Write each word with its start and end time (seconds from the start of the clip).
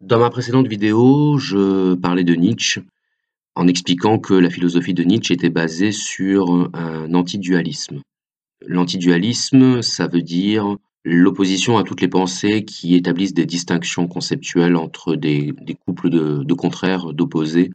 Dans 0.00 0.18
ma 0.18 0.28
précédente 0.28 0.66
vidéo, 0.66 1.38
je 1.38 1.94
parlais 1.94 2.24
de 2.24 2.34
Nietzsche 2.34 2.82
en 3.54 3.68
expliquant 3.68 4.18
que 4.18 4.34
la 4.34 4.50
philosophie 4.50 4.94
de 4.94 5.04
Nietzsche 5.04 5.34
était 5.34 5.50
basée 5.50 5.92
sur 5.92 6.70
un 6.74 7.14
antidualisme. 7.14 8.00
L'antidualisme, 8.66 9.82
ça 9.82 10.08
veut 10.08 10.22
dire 10.22 10.76
l'opposition 11.04 11.78
à 11.78 11.84
toutes 11.84 12.00
les 12.00 12.08
pensées 12.08 12.64
qui 12.64 12.94
établissent 12.94 13.34
des 13.34 13.46
distinctions 13.46 14.08
conceptuelles 14.08 14.76
entre 14.76 15.14
des, 15.14 15.54
couples 15.86 16.10
de, 16.10 16.54
contraires, 16.54 17.12
d'opposés, 17.12 17.70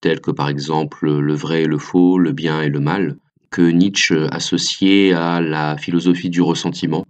tels 0.00 0.20
que 0.20 0.30
par 0.30 0.48
exemple 0.48 1.10
le 1.10 1.34
vrai 1.34 1.62
et 1.62 1.66
le 1.66 1.78
faux, 1.78 2.18
le 2.18 2.32
bien 2.32 2.62
et 2.62 2.68
le 2.68 2.80
mal, 2.80 3.16
que 3.50 3.62
Nietzsche 3.62 4.26
associait 4.30 5.12
à 5.12 5.40
la 5.40 5.76
philosophie 5.76 6.30
du 6.30 6.42
ressentiment, 6.42 7.06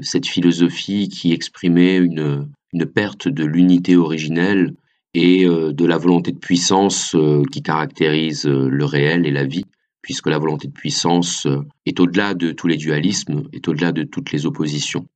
cette 0.00 0.26
philosophie 0.26 1.08
qui 1.08 1.32
exprimait 1.32 1.96
une, 1.96 2.48
une 2.72 2.86
perte 2.86 3.28
de 3.28 3.44
l'unité 3.44 3.96
originelle 3.96 4.74
et 5.16 5.46
euh, 5.46 5.72
de 5.72 5.86
la 5.86 5.96
volonté 5.96 6.30
de 6.30 6.38
puissance 6.38 7.14
euh, 7.14 7.42
qui 7.50 7.62
caractérise 7.62 8.46
euh, 8.46 8.68
le 8.68 8.84
réel 8.84 9.26
et 9.26 9.30
la 9.30 9.44
vie, 9.44 9.64
puisque 10.02 10.26
la 10.26 10.38
volonté 10.38 10.68
de 10.68 10.72
puissance 10.72 11.48
est 11.86 11.98
au-delà 11.98 12.34
de 12.34 12.52
tous 12.52 12.68
les 12.68 12.76
dualismes, 12.76 13.44
est 13.52 13.66
au-delà 13.66 13.92
de 13.92 14.04
toutes 14.04 14.30
les 14.30 14.46
oppositions. 14.46 15.06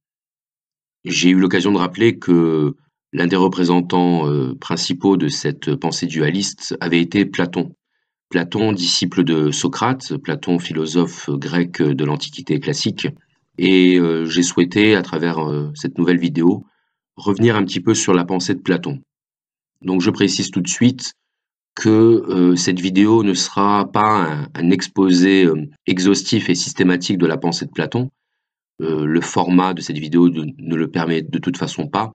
J'ai 1.04 1.30
eu 1.30 1.38
l'occasion 1.38 1.70
de 1.70 1.78
rappeler 1.78 2.18
que 2.18 2.74
l'un 3.12 3.26
des 3.28 3.36
représentants 3.36 4.24
principaux 4.58 5.16
de 5.16 5.28
cette 5.28 5.76
pensée 5.76 6.06
dualiste 6.06 6.76
avait 6.80 7.00
été 7.00 7.24
Platon. 7.24 7.72
Platon, 8.30 8.72
disciple 8.72 9.22
de 9.22 9.52
Socrate, 9.52 10.16
Platon, 10.16 10.58
philosophe 10.58 11.30
grec 11.30 11.80
de 11.80 12.04
l'Antiquité 12.04 12.58
classique, 12.58 13.06
et 13.58 14.00
j'ai 14.24 14.42
souhaité, 14.42 14.96
à 14.96 15.02
travers 15.02 15.38
cette 15.74 15.98
nouvelle 15.98 16.18
vidéo, 16.18 16.64
revenir 17.16 17.56
un 17.56 17.64
petit 17.64 17.80
peu 17.80 17.94
sur 17.94 18.14
la 18.14 18.24
pensée 18.24 18.54
de 18.54 18.60
Platon. 18.60 19.00
Donc 19.82 20.00
je 20.00 20.10
précise 20.10 20.50
tout 20.50 20.60
de 20.60 20.68
suite 20.68 21.14
que 21.74 21.88
euh, 21.88 22.56
cette 22.56 22.80
vidéo 22.80 23.22
ne 23.22 23.34
sera 23.34 23.90
pas 23.90 24.46
un, 24.54 24.70
exposé 24.70 25.44
euh, 25.44 25.66
exhaustif 25.86 26.50
et 26.50 26.54
systématique 26.54 27.18
de 27.18 27.26
la 27.26 27.38
pensée 27.38 27.64
de 27.64 27.70
Platon. 27.70 28.10
Euh, 28.82 29.04
le 29.04 29.20
format 29.20 29.74
de 29.74 29.80
cette 29.80 29.98
vidéo 29.98 30.28
ne 30.28 30.74
le 30.76 30.90
permet 30.90 31.22
de 31.22 31.38
toute 31.38 31.56
façon 31.56 31.86
pas. 31.86 32.12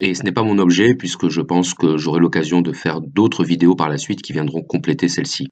Et 0.00 0.14
ce 0.14 0.22
n'est 0.22 0.32
pas 0.32 0.42
mon 0.42 0.58
objet 0.58 0.94
puisque 0.94 1.28
je 1.28 1.40
pense 1.40 1.74
que 1.74 1.96
j'aurai 1.96 2.20
l'occasion 2.20 2.60
de 2.60 2.72
faire 2.72 3.00
d'autres 3.00 3.44
vidéos 3.44 3.74
par 3.74 3.88
la 3.88 3.98
suite 3.98 4.22
qui 4.22 4.32
viendront 4.32 4.62
compléter 4.62 5.08
celle-ci. 5.08 5.48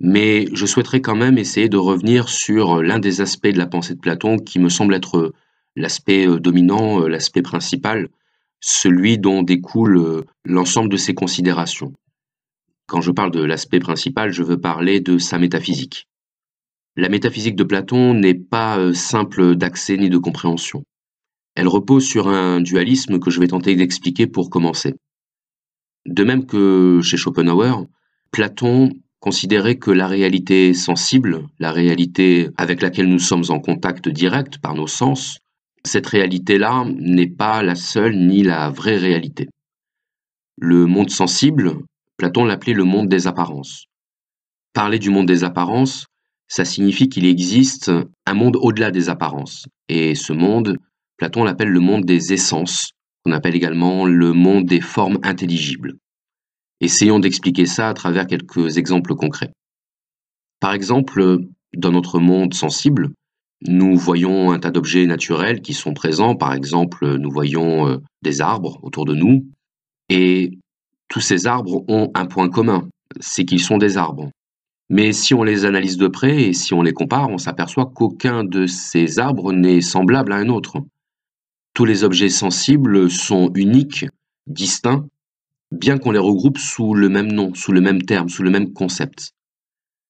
Mais 0.00 0.46
je 0.52 0.66
souhaiterais 0.66 1.00
quand 1.00 1.16
même 1.16 1.38
essayer 1.38 1.68
de 1.68 1.76
revenir 1.76 2.28
sur 2.28 2.82
l'un 2.82 2.98
des 2.98 3.20
aspects 3.20 3.48
de 3.48 3.58
la 3.58 3.66
pensée 3.66 3.94
de 3.94 4.00
Platon 4.00 4.36
qui 4.38 4.58
me 4.58 4.68
semble 4.68 4.94
être 4.94 5.32
l'aspect 5.76 6.26
dominant, 6.40 7.06
l'aspect 7.06 7.42
principal, 7.42 8.08
celui 8.62 9.18
dont 9.18 9.42
découle 9.42 9.98
euh, 9.98 10.24
l'ensemble 10.44 10.88
de 10.88 10.96
ses 10.96 11.14
considérations. 11.14 11.92
Quand 12.86 13.00
je 13.00 13.10
parle 13.10 13.32
de 13.32 13.42
l'aspect 13.42 13.80
principal, 13.80 14.32
je 14.32 14.42
veux 14.42 14.60
parler 14.60 15.00
de 15.00 15.18
sa 15.18 15.38
métaphysique. 15.38 16.08
La 16.96 17.08
métaphysique 17.08 17.56
de 17.56 17.64
Platon 17.64 18.14
n'est 18.14 18.34
pas 18.34 18.78
euh, 18.78 18.94
simple 18.94 19.56
d'accès 19.56 19.96
ni 19.96 20.08
de 20.08 20.18
compréhension. 20.18 20.84
Elle 21.54 21.68
repose 21.68 22.06
sur 22.06 22.28
un 22.28 22.60
dualisme 22.60 23.18
que 23.18 23.30
je 23.30 23.40
vais 23.40 23.48
tenter 23.48 23.74
d'expliquer 23.74 24.26
pour 24.26 24.48
commencer. 24.48 24.94
De 26.06 26.24
même 26.24 26.46
que 26.46 27.00
chez 27.02 27.16
Schopenhauer, 27.16 27.86
Platon 28.30 28.90
considérait 29.20 29.76
que 29.76 29.90
la 29.90 30.06
réalité 30.06 30.72
sensible, 30.72 31.46
la 31.58 31.72
réalité 31.72 32.48
avec 32.56 32.80
laquelle 32.80 33.08
nous 33.08 33.18
sommes 33.18 33.44
en 33.50 33.60
contact 33.60 34.08
direct 34.08 34.58
par 34.58 34.74
nos 34.74 34.86
sens, 34.86 35.38
cette 35.84 36.06
réalité-là 36.06 36.84
n'est 36.96 37.30
pas 37.30 37.62
la 37.62 37.74
seule 37.74 38.16
ni 38.16 38.42
la 38.42 38.70
vraie 38.70 38.96
réalité. 38.96 39.48
Le 40.58 40.86
monde 40.86 41.10
sensible, 41.10 41.78
Platon 42.16 42.44
l'appelait 42.44 42.72
le 42.72 42.84
monde 42.84 43.08
des 43.08 43.26
apparences. 43.26 43.86
Parler 44.74 44.98
du 44.98 45.10
monde 45.10 45.26
des 45.26 45.44
apparences, 45.44 46.06
ça 46.48 46.64
signifie 46.64 47.08
qu'il 47.08 47.26
existe 47.26 47.90
un 48.26 48.34
monde 48.34 48.56
au-delà 48.56 48.90
des 48.90 49.08
apparences. 49.08 49.66
Et 49.88 50.14
ce 50.14 50.32
monde, 50.32 50.78
Platon 51.16 51.44
l'appelle 51.44 51.70
le 51.70 51.80
monde 51.80 52.04
des 52.04 52.32
essences, 52.32 52.92
qu'on 53.24 53.32
appelle 53.32 53.56
également 53.56 54.06
le 54.06 54.32
monde 54.32 54.66
des 54.66 54.80
formes 54.80 55.18
intelligibles. 55.22 55.94
Essayons 56.80 57.20
d'expliquer 57.20 57.66
ça 57.66 57.88
à 57.88 57.94
travers 57.94 58.26
quelques 58.26 58.76
exemples 58.76 59.14
concrets. 59.14 59.52
Par 60.60 60.74
exemple, 60.74 61.38
dans 61.76 61.90
notre 61.90 62.18
monde 62.18 62.54
sensible, 62.54 63.12
nous 63.66 63.96
voyons 63.96 64.52
un 64.52 64.58
tas 64.58 64.70
d'objets 64.70 65.06
naturels 65.06 65.62
qui 65.62 65.74
sont 65.74 65.94
présents. 65.94 66.34
Par 66.34 66.52
exemple, 66.52 67.16
nous 67.16 67.30
voyons 67.30 67.88
euh, 67.88 67.98
des 68.22 68.40
arbres 68.40 68.80
autour 68.82 69.04
de 69.04 69.14
nous. 69.14 69.46
Et 70.08 70.58
tous 71.08 71.20
ces 71.20 71.46
arbres 71.46 71.84
ont 71.88 72.10
un 72.14 72.26
point 72.26 72.48
commun, 72.48 72.88
c'est 73.20 73.44
qu'ils 73.44 73.62
sont 73.62 73.78
des 73.78 73.96
arbres. 73.96 74.30
Mais 74.88 75.12
si 75.12 75.32
on 75.32 75.42
les 75.42 75.64
analyse 75.64 75.96
de 75.96 76.08
près 76.08 76.42
et 76.42 76.52
si 76.52 76.74
on 76.74 76.82
les 76.82 76.92
compare, 76.92 77.30
on 77.30 77.38
s'aperçoit 77.38 77.90
qu'aucun 77.94 78.44
de 78.44 78.66
ces 78.66 79.18
arbres 79.18 79.52
n'est 79.52 79.80
semblable 79.80 80.32
à 80.32 80.36
un 80.36 80.48
autre. 80.48 80.78
Tous 81.74 81.84
les 81.84 82.04
objets 82.04 82.28
sensibles 82.28 83.10
sont 83.10 83.50
uniques, 83.54 84.06
distincts, 84.46 85.06
bien 85.70 85.98
qu'on 85.98 86.10
les 86.10 86.18
regroupe 86.18 86.58
sous 86.58 86.94
le 86.94 87.08
même 87.08 87.32
nom, 87.32 87.54
sous 87.54 87.72
le 87.72 87.80
même 87.80 88.02
terme, 88.02 88.28
sous 88.28 88.42
le 88.42 88.50
même 88.50 88.72
concept. 88.72 89.32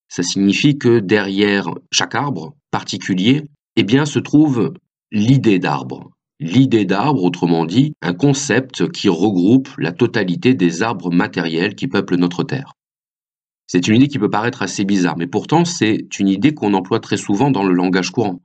Ça 0.08 0.22
signifie 0.22 0.78
que 0.78 0.98
derrière 0.98 1.68
chaque 1.92 2.14
arbre 2.14 2.56
particulier, 2.72 3.44
eh 3.76 3.84
bien, 3.84 4.04
se 4.04 4.18
trouve 4.18 4.74
l'idée 5.12 5.60
d'arbre. 5.60 6.10
L'idée 6.40 6.84
d'arbre, 6.84 7.22
autrement 7.22 7.64
dit, 7.66 7.92
un 8.02 8.14
concept 8.14 8.90
qui 8.90 9.08
regroupe 9.08 9.68
la 9.78 9.92
totalité 9.92 10.54
des 10.54 10.82
arbres 10.82 11.12
matériels 11.12 11.76
qui 11.76 11.86
peuplent 11.86 12.16
notre 12.16 12.42
Terre. 12.42 12.72
C'est 13.68 13.86
une 13.86 13.94
idée 13.96 14.08
qui 14.08 14.18
peut 14.18 14.28
paraître 14.28 14.62
assez 14.62 14.84
bizarre, 14.84 15.16
mais 15.16 15.28
pourtant 15.28 15.64
c'est 15.64 16.18
une 16.18 16.28
idée 16.28 16.52
qu'on 16.52 16.74
emploie 16.74 17.00
très 17.00 17.16
souvent 17.16 17.50
dans 17.50 17.62
le 17.62 17.72
langage 17.72 18.10
courant. 18.10 18.42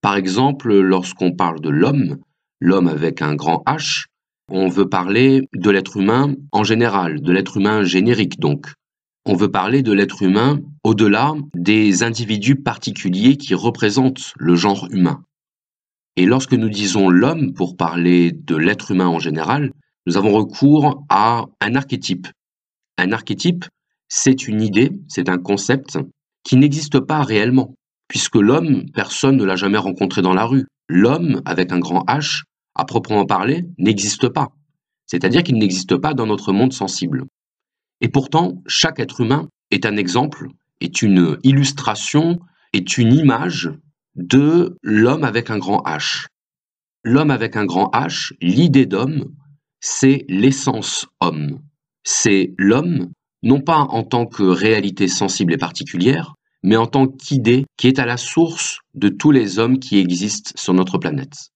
Par 0.00 0.16
exemple, 0.16 0.72
lorsqu'on 0.72 1.32
parle 1.32 1.60
de 1.60 1.68
l'homme, 1.68 2.18
l'homme 2.60 2.88
avec 2.88 3.22
un 3.22 3.34
grand 3.34 3.62
H, 3.66 4.06
on 4.48 4.68
veut 4.68 4.88
parler 4.88 5.48
de 5.54 5.70
l'être 5.70 5.96
humain 5.96 6.34
en 6.52 6.64
général, 6.64 7.20
de 7.20 7.32
l'être 7.32 7.56
humain 7.56 7.82
générique 7.82 8.38
donc 8.38 8.72
on 9.24 9.36
veut 9.36 9.50
parler 9.50 9.82
de 9.82 9.92
l'être 9.92 10.22
humain 10.22 10.60
au-delà 10.82 11.34
des 11.54 12.02
individus 12.02 12.56
particuliers 12.56 13.36
qui 13.36 13.54
représentent 13.54 14.32
le 14.36 14.56
genre 14.56 14.88
humain. 14.90 15.24
Et 16.16 16.26
lorsque 16.26 16.54
nous 16.54 16.68
disons 16.68 17.08
l'homme 17.08 17.54
pour 17.54 17.76
parler 17.76 18.32
de 18.32 18.56
l'être 18.56 18.90
humain 18.90 19.06
en 19.06 19.18
général, 19.18 19.72
nous 20.06 20.16
avons 20.16 20.32
recours 20.32 21.04
à 21.08 21.46
un 21.60 21.74
archétype. 21.74 22.26
Un 22.98 23.12
archétype, 23.12 23.64
c'est 24.08 24.48
une 24.48 24.60
idée, 24.60 24.90
c'est 25.08 25.28
un 25.28 25.38
concept 25.38 25.98
qui 26.44 26.56
n'existe 26.56 26.98
pas 27.00 27.22
réellement, 27.22 27.74
puisque 28.08 28.36
l'homme, 28.36 28.84
personne 28.92 29.36
ne 29.36 29.44
l'a 29.44 29.56
jamais 29.56 29.78
rencontré 29.78 30.20
dans 30.20 30.34
la 30.34 30.44
rue. 30.44 30.66
L'homme, 30.88 31.40
avec 31.44 31.72
un 31.72 31.78
grand 31.78 32.04
H, 32.06 32.42
à 32.74 32.84
proprement 32.84 33.24
parler, 33.24 33.64
n'existe 33.78 34.28
pas. 34.28 34.48
C'est-à-dire 35.06 35.42
qu'il 35.42 35.56
n'existe 35.56 35.96
pas 35.96 36.12
dans 36.12 36.26
notre 36.26 36.52
monde 36.52 36.72
sensible. 36.72 37.24
Et 38.02 38.08
pourtant, 38.08 38.62
chaque 38.66 38.98
être 38.98 39.20
humain 39.20 39.48
est 39.70 39.86
un 39.86 39.96
exemple, 39.96 40.48
est 40.80 41.02
une 41.02 41.38
illustration, 41.44 42.40
est 42.72 42.98
une 42.98 43.14
image 43.14 43.70
de 44.16 44.76
l'homme 44.82 45.22
avec 45.22 45.50
un 45.50 45.58
grand 45.58 45.82
H. 45.86 46.26
L'homme 47.04 47.30
avec 47.30 47.56
un 47.56 47.64
grand 47.64 47.90
H, 47.94 48.32
l'idée 48.40 48.86
d'homme, 48.86 49.32
c'est 49.80 50.24
l'essence 50.28 51.06
homme. 51.20 51.60
C'est 52.02 52.54
l'homme, 52.58 53.12
non 53.44 53.60
pas 53.60 53.78
en 53.78 54.02
tant 54.02 54.26
que 54.26 54.42
réalité 54.42 55.06
sensible 55.06 55.52
et 55.52 55.58
particulière, 55.58 56.34
mais 56.64 56.76
en 56.76 56.86
tant 56.86 57.06
qu'idée 57.06 57.66
qui 57.76 57.86
est 57.86 58.00
à 58.00 58.06
la 58.06 58.16
source 58.16 58.80
de 58.94 59.08
tous 59.08 59.30
les 59.30 59.60
hommes 59.60 59.78
qui 59.78 59.98
existent 59.98 60.52
sur 60.56 60.74
notre 60.74 60.98
planète. 60.98 61.50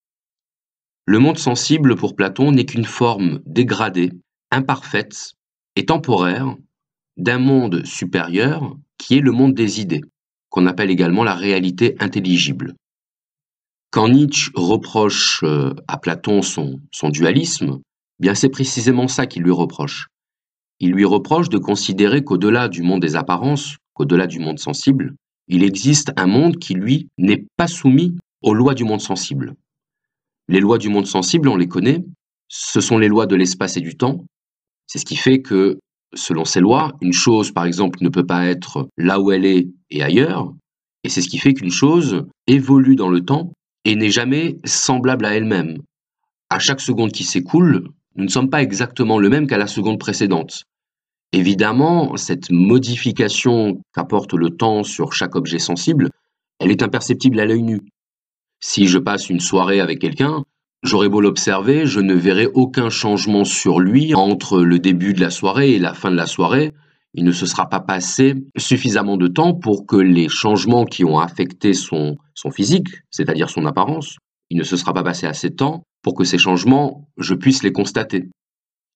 Le 1.06 1.18
monde 1.18 1.38
sensible 1.38 1.96
pour 1.96 2.14
Platon 2.14 2.52
n'est 2.52 2.66
qu'une 2.66 2.84
forme 2.84 3.40
dégradée, 3.46 4.12
imparfaite, 4.50 5.35
et 5.76 5.84
temporaire 5.84 6.56
d'un 7.16 7.38
monde 7.38 7.84
supérieur 7.84 8.76
qui 8.98 9.18
est 9.18 9.20
le 9.20 9.32
monde 9.32 9.54
des 9.54 9.80
idées, 9.80 10.02
qu'on 10.48 10.66
appelle 10.66 10.90
également 10.90 11.22
la 11.22 11.34
réalité 11.34 11.96
intelligible. 12.00 12.74
Quand 13.90 14.08
Nietzsche 14.08 14.50
reproche 14.54 15.42
euh, 15.44 15.72
à 15.86 15.98
Platon 15.98 16.42
son, 16.42 16.80
son 16.90 17.10
dualisme, 17.10 17.80
bien 18.18 18.34
c'est 18.34 18.48
précisément 18.48 19.08
ça 19.08 19.26
qu'il 19.26 19.42
lui 19.42 19.52
reproche. 19.52 20.08
Il 20.80 20.92
lui 20.92 21.04
reproche 21.04 21.48
de 21.48 21.58
considérer 21.58 22.24
qu'au-delà 22.24 22.68
du 22.68 22.82
monde 22.82 23.00
des 23.00 23.16
apparences, 23.16 23.76
qu'au-delà 23.94 24.26
du 24.26 24.38
monde 24.38 24.58
sensible, 24.58 25.14
il 25.48 25.62
existe 25.62 26.12
un 26.16 26.26
monde 26.26 26.58
qui, 26.58 26.74
lui, 26.74 27.08
n'est 27.18 27.46
pas 27.56 27.68
soumis 27.68 28.16
aux 28.42 28.52
lois 28.52 28.74
du 28.74 28.84
monde 28.84 29.00
sensible. 29.00 29.54
Les 30.48 30.60
lois 30.60 30.78
du 30.78 30.88
monde 30.88 31.06
sensible, 31.06 31.48
on 31.48 31.56
les 31.56 31.68
connaît, 31.68 32.04
ce 32.48 32.80
sont 32.80 32.98
les 32.98 33.08
lois 33.08 33.26
de 33.26 33.36
l'espace 33.36 33.76
et 33.76 33.80
du 33.80 33.96
temps, 33.96 34.24
c'est 34.86 34.98
ce 34.98 35.04
qui 35.04 35.16
fait 35.16 35.40
que, 35.40 35.78
selon 36.14 36.44
ces 36.44 36.60
lois, 36.60 36.92
une 37.00 37.12
chose, 37.12 37.52
par 37.52 37.64
exemple, 37.64 37.98
ne 38.02 38.08
peut 38.08 38.26
pas 38.26 38.46
être 38.46 38.88
là 38.96 39.20
où 39.20 39.32
elle 39.32 39.44
est 39.44 39.68
et 39.90 40.02
ailleurs, 40.02 40.52
et 41.04 41.08
c'est 41.08 41.22
ce 41.22 41.28
qui 41.28 41.38
fait 41.38 41.54
qu'une 41.54 41.70
chose 41.70 42.24
évolue 42.46 42.96
dans 42.96 43.08
le 43.08 43.20
temps 43.20 43.52
et 43.84 43.94
n'est 43.94 44.10
jamais 44.10 44.58
semblable 44.64 45.24
à 45.24 45.34
elle-même. 45.34 45.78
À 46.50 46.58
chaque 46.58 46.80
seconde 46.80 47.12
qui 47.12 47.22
s'écoule, 47.22 47.88
nous 48.16 48.24
ne 48.24 48.30
sommes 48.30 48.50
pas 48.50 48.62
exactement 48.62 49.18
le 49.18 49.28
même 49.28 49.46
qu'à 49.46 49.58
la 49.58 49.68
seconde 49.68 50.00
précédente. 50.00 50.64
Évidemment, 51.32 52.16
cette 52.16 52.50
modification 52.50 53.80
qu'apporte 53.92 54.32
le 54.32 54.50
temps 54.50 54.82
sur 54.82 55.12
chaque 55.12 55.36
objet 55.36 55.58
sensible, 55.58 56.10
elle 56.58 56.70
est 56.70 56.82
imperceptible 56.82 57.38
à 57.40 57.44
l'œil 57.44 57.62
nu. 57.62 57.80
Si 58.60 58.86
je 58.86 58.98
passe 58.98 59.28
une 59.28 59.40
soirée 59.40 59.80
avec 59.80 60.00
quelqu'un, 60.00 60.44
j'aurais 60.86 61.08
beau 61.08 61.20
l'observer, 61.20 61.86
je 61.86 62.00
ne 62.00 62.14
verrai 62.14 62.46
aucun 62.46 62.88
changement 62.88 63.44
sur 63.44 63.80
lui 63.80 64.14
entre 64.14 64.62
le 64.62 64.78
début 64.78 65.12
de 65.12 65.20
la 65.20 65.30
soirée 65.30 65.72
et 65.72 65.78
la 65.78 65.94
fin 65.94 66.10
de 66.10 66.16
la 66.16 66.26
soirée. 66.26 66.72
Il 67.14 67.24
ne 67.24 67.32
se 67.32 67.46
sera 67.46 67.68
pas 67.68 67.80
passé 67.80 68.34
suffisamment 68.56 69.16
de 69.16 69.26
temps 69.26 69.54
pour 69.54 69.86
que 69.86 69.96
les 69.96 70.28
changements 70.28 70.84
qui 70.84 71.04
ont 71.04 71.18
affecté 71.18 71.74
son, 71.74 72.16
son 72.34 72.50
physique, 72.50 72.88
c'est-à-dire 73.10 73.50
son 73.50 73.66
apparence, 73.66 74.18
il 74.50 74.58
ne 74.58 74.62
se 74.62 74.76
sera 74.76 74.94
pas 74.94 75.02
passé 75.02 75.26
assez 75.26 75.50
de 75.50 75.56
temps 75.56 75.82
pour 76.02 76.14
que 76.14 76.24
ces 76.24 76.38
changements, 76.38 77.08
je 77.18 77.34
puisse 77.34 77.62
les 77.62 77.72
constater. 77.72 78.28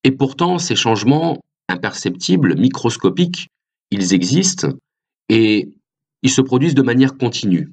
Et 0.04 0.12
pourtant, 0.12 0.58
ces 0.58 0.76
changements 0.76 1.38
imperceptibles, 1.68 2.56
microscopiques, 2.56 3.48
ils 3.90 4.14
existent 4.14 4.68
et 5.28 5.70
ils 6.22 6.30
se 6.30 6.40
produisent 6.40 6.74
de 6.74 6.82
manière 6.82 7.16
continue. 7.16 7.72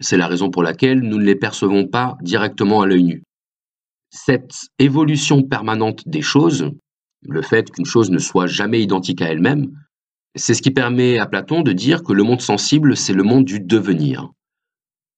C'est 0.00 0.16
la 0.16 0.28
raison 0.28 0.50
pour 0.50 0.62
laquelle 0.62 1.00
nous 1.00 1.18
ne 1.18 1.24
les 1.24 1.34
percevons 1.34 1.86
pas 1.86 2.16
directement 2.22 2.82
à 2.82 2.86
l'œil 2.86 3.02
nu. 3.02 3.22
Cette 4.14 4.68
évolution 4.78 5.42
permanente 5.42 6.06
des 6.06 6.20
choses, 6.20 6.70
le 7.22 7.40
fait 7.40 7.70
qu'une 7.70 7.86
chose 7.86 8.10
ne 8.10 8.18
soit 8.18 8.46
jamais 8.46 8.82
identique 8.82 9.22
à 9.22 9.28
elle-même, 9.28 9.72
c'est 10.34 10.52
ce 10.52 10.60
qui 10.60 10.70
permet 10.70 11.18
à 11.18 11.26
Platon 11.26 11.62
de 11.62 11.72
dire 11.72 12.02
que 12.02 12.12
le 12.12 12.22
monde 12.22 12.42
sensible, 12.42 12.94
c'est 12.94 13.14
le 13.14 13.22
monde 13.22 13.46
du 13.46 13.58
devenir. 13.58 14.28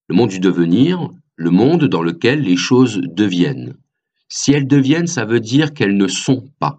Le 0.08 0.14
monde 0.14 0.30
du 0.30 0.38
devenir, 0.38 1.10
le 1.34 1.50
monde 1.50 1.86
dans 1.86 2.02
lequel 2.02 2.42
les 2.42 2.56
choses 2.56 3.00
deviennent. 3.02 3.76
Si 4.28 4.52
elles 4.52 4.68
deviennent, 4.68 5.08
ça 5.08 5.24
veut 5.24 5.40
dire 5.40 5.74
qu'elles 5.74 5.96
ne 5.96 6.06
sont 6.06 6.48
pas. 6.60 6.78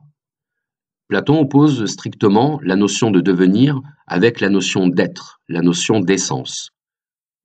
Platon 1.09 1.41
oppose 1.41 1.85
strictement 1.85 2.61
la 2.63 2.77
notion 2.77 3.11
de 3.11 3.19
devenir 3.19 3.81
avec 4.07 4.39
la 4.39 4.49
notion 4.49 4.87
d'être, 4.87 5.41
la 5.49 5.61
notion 5.61 5.99
d'essence. 5.99 6.71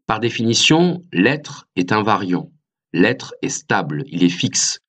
Par 0.07 0.21
définition, 0.21 1.05
l'être 1.13 1.67
est 1.75 1.91
invariant, 1.91 2.53
l'être 2.93 3.35
est 3.43 3.49
stable, 3.49 4.05
il 4.07 4.25
est 4.25 4.29
fixe. 4.29 4.81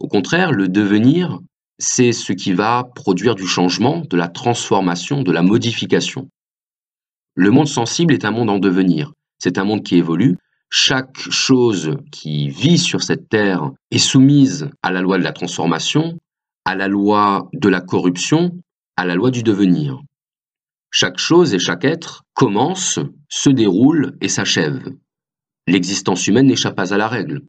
Au 0.00 0.08
contraire, 0.08 0.52
le 0.52 0.68
devenir, 0.68 1.38
c'est 1.78 2.12
ce 2.12 2.32
qui 2.32 2.52
va 2.52 2.84
produire 2.94 3.34
du 3.34 3.46
changement, 3.46 4.02
de 4.08 4.16
la 4.16 4.28
transformation, 4.28 5.22
de 5.22 5.32
la 5.32 5.42
modification. 5.42 6.28
Le 7.34 7.50
monde 7.50 7.68
sensible 7.68 8.14
est 8.14 8.24
un 8.24 8.30
monde 8.30 8.50
en 8.50 8.58
devenir, 8.58 9.12
c'est 9.38 9.58
un 9.58 9.64
monde 9.64 9.82
qui 9.82 9.96
évolue. 9.96 10.36
Chaque 10.70 11.16
chose 11.16 11.96
qui 12.10 12.48
vit 12.48 12.78
sur 12.78 13.02
cette 13.02 13.28
terre 13.28 13.70
est 13.90 13.98
soumise 13.98 14.70
à 14.82 14.90
la 14.90 15.00
loi 15.00 15.18
de 15.18 15.24
la 15.24 15.32
transformation, 15.32 16.18
à 16.64 16.74
la 16.74 16.88
loi 16.88 17.48
de 17.52 17.68
la 17.68 17.80
corruption, 17.80 18.52
à 18.96 19.04
la 19.04 19.14
loi 19.14 19.30
du 19.30 19.42
devenir. 19.42 20.00
Chaque 20.90 21.18
chose 21.18 21.54
et 21.54 21.58
chaque 21.58 21.84
être 21.84 22.22
commence, 22.34 23.00
se 23.28 23.50
déroule 23.50 24.16
et 24.20 24.28
s'achève. 24.28 24.80
L'existence 25.66 26.26
humaine 26.26 26.46
n'échappe 26.46 26.76
pas 26.76 26.92
à 26.92 26.98
la 26.98 27.08
règle. 27.08 27.42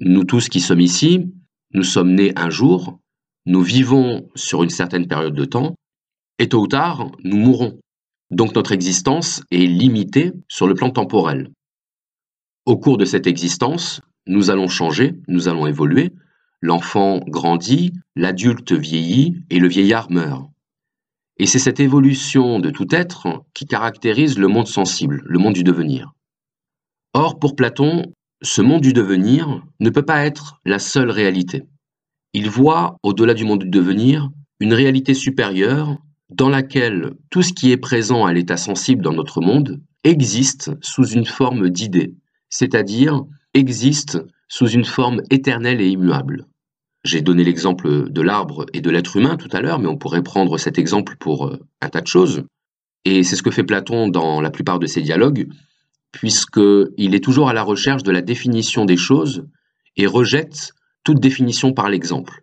Nous 0.00 0.24
tous 0.24 0.48
qui 0.48 0.60
sommes 0.60 0.80
ici, 0.80 1.32
nous 1.74 1.82
sommes 1.82 2.14
nés 2.14 2.32
un 2.36 2.48
jour, 2.48 2.98
nous 3.44 3.60
vivons 3.60 4.28
sur 4.34 4.62
une 4.62 4.70
certaine 4.70 5.06
période 5.06 5.34
de 5.34 5.44
temps, 5.44 5.74
et 6.38 6.48
tôt 6.48 6.62
ou 6.62 6.66
tard, 6.66 7.10
nous 7.24 7.36
mourrons. 7.36 7.78
Donc 8.30 8.54
notre 8.54 8.72
existence 8.72 9.42
est 9.50 9.66
limitée 9.66 10.32
sur 10.48 10.66
le 10.66 10.74
plan 10.74 10.90
temporel. 10.90 11.50
Au 12.64 12.78
cours 12.78 12.96
de 12.96 13.04
cette 13.04 13.26
existence, 13.26 14.00
nous 14.26 14.50
allons 14.50 14.68
changer, 14.68 15.14
nous 15.28 15.48
allons 15.48 15.66
évoluer, 15.66 16.10
l'enfant 16.62 17.20
grandit, 17.26 17.92
l'adulte 18.16 18.72
vieillit 18.72 19.44
et 19.50 19.58
le 19.58 19.68
vieillard 19.68 20.10
meurt. 20.10 20.48
Et 21.38 21.46
c'est 21.46 21.58
cette 21.58 21.80
évolution 21.80 22.60
de 22.60 22.70
tout 22.70 22.86
être 22.94 23.44
qui 23.52 23.66
caractérise 23.66 24.38
le 24.38 24.48
monde 24.48 24.68
sensible, 24.68 25.22
le 25.26 25.38
monde 25.38 25.54
du 25.54 25.64
devenir. 25.64 26.12
Or, 27.14 27.38
pour 27.38 27.56
Platon, 27.56 28.12
ce 28.42 28.62
monde 28.62 28.80
du 28.80 28.92
devenir 28.92 29.62
ne 29.80 29.90
peut 29.90 30.04
pas 30.04 30.24
être 30.24 30.60
la 30.64 30.78
seule 30.78 31.10
réalité. 31.10 31.62
Il 32.32 32.48
voit, 32.48 32.96
au-delà 33.02 33.34
du 33.34 33.44
monde 33.44 33.64
du 33.64 33.70
devenir, 33.70 34.30
une 34.60 34.72
réalité 34.72 35.12
supérieure 35.12 35.98
dans 36.30 36.48
laquelle 36.48 37.12
tout 37.30 37.42
ce 37.42 37.52
qui 37.52 37.70
est 37.70 37.76
présent 37.76 38.24
à 38.24 38.32
l'état 38.32 38.56
sensible 38.56 39.02
dans 39.02 39.12
notre 39.12 39.42
monde 39.42 39.82
existe 40.04 40.70
sous 40.80 41.06
une 41.06 41.26
forme 41.26 41.68
d'idée, 41.68 42.14
c'est-à-dire 42.48 43.22
existe 43.52 44.18
sous 44.48 44.68
une 44.68 44.84
forme 44.84 45.20
éternelle 45.30 45.80
et 45.80 45.88
immuable. 45.88 46.46
J'ai 47.04 47.20
donné 47.20 47.44
l'exemple 47.44 48.10
de 48.10 48.22
l'arbre 48.22 48.64
et 48.72 48.80
de 48.80 48.90
l'être 48.90 49.16
humain 49.16 49.36
tout 49.36 49.48
à 49.52 49.60
l'heure, 49.60 49.78
mais 49.78 49.88
on 49.88 49.98
pourrait 49.98 50.22
prendre 50.22 50.56
cet 50.56 50.78
exemple 50.78 51.16
pour 51.18 51.46
euh, 51.46 51.58
un 51.80 51.88
tas 51.88 52.00
de 52.00 52.06
choses. 52.06 52.44
Et 53.04 53.24
c'est 53.24 53.36
ce 53.36 53.42
que 53.42 53.50
fait 53.50 53.64
Platon 53.64 54.08
dans 54.08 54.40
la 54.40 54.50
plupart 54.50 54.78
de 54.78 54.86
ses 54.86 55.02
dialogues, 55.02 55.48
puisqu'il 56.12 57.14
est 57.14 57.24
toujours 57.24 57.48
à 57.48 57.52
la 57.52 57.62
recherche 57.62 58.02
de 58.02 58.12
la 58.12 58.22
définition 58.22 58.84
des 58.84 58.96
choses 58.96 59.46
et 59.96 60.06
rejette 60.06 60.72
toute 61.04 61.20
définition 61.20 61.72
par 61.72 61.88
l'exemple. 61.88 62.42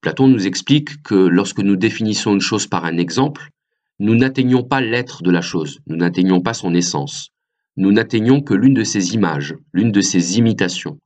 Platon 0.00 0.28
nous 0.28 0.46
explique 0.46 1.02
que 1.02 1.14
lorsque 1.14 1.58
nous 1.58 1.76
définissons 1.76 2.34
une 2.34 2.40
chose 2.40 2.66
par 2.66 2.84
un 2.84 2.96
exemple, 2.96 3.50
nous 3.98 4.14
n'atteignons 4.14 4.62
pas 4.62 4.80
l'être 4.80 5.22
de 5.22 5.30
la 5.30 5.40
chose, 5.40 5.80
nous 5.88 5.96
n'atteignons 5.96 6.40
pas 6.40 6.54
son 6.54 6.72
essence, 6.72 7.30
nous 7.76 7.92
n'atteignons 7.92 8.40
que 8.40 8.54
l'une 8.54 8.74
de 8.74 8.84
ses 8.84 9.14
images, 9.14 9.56
l'une 9.72 9.90
de 9.90 10.00
ses 10.00 10.38
imitations. 10.38 10.98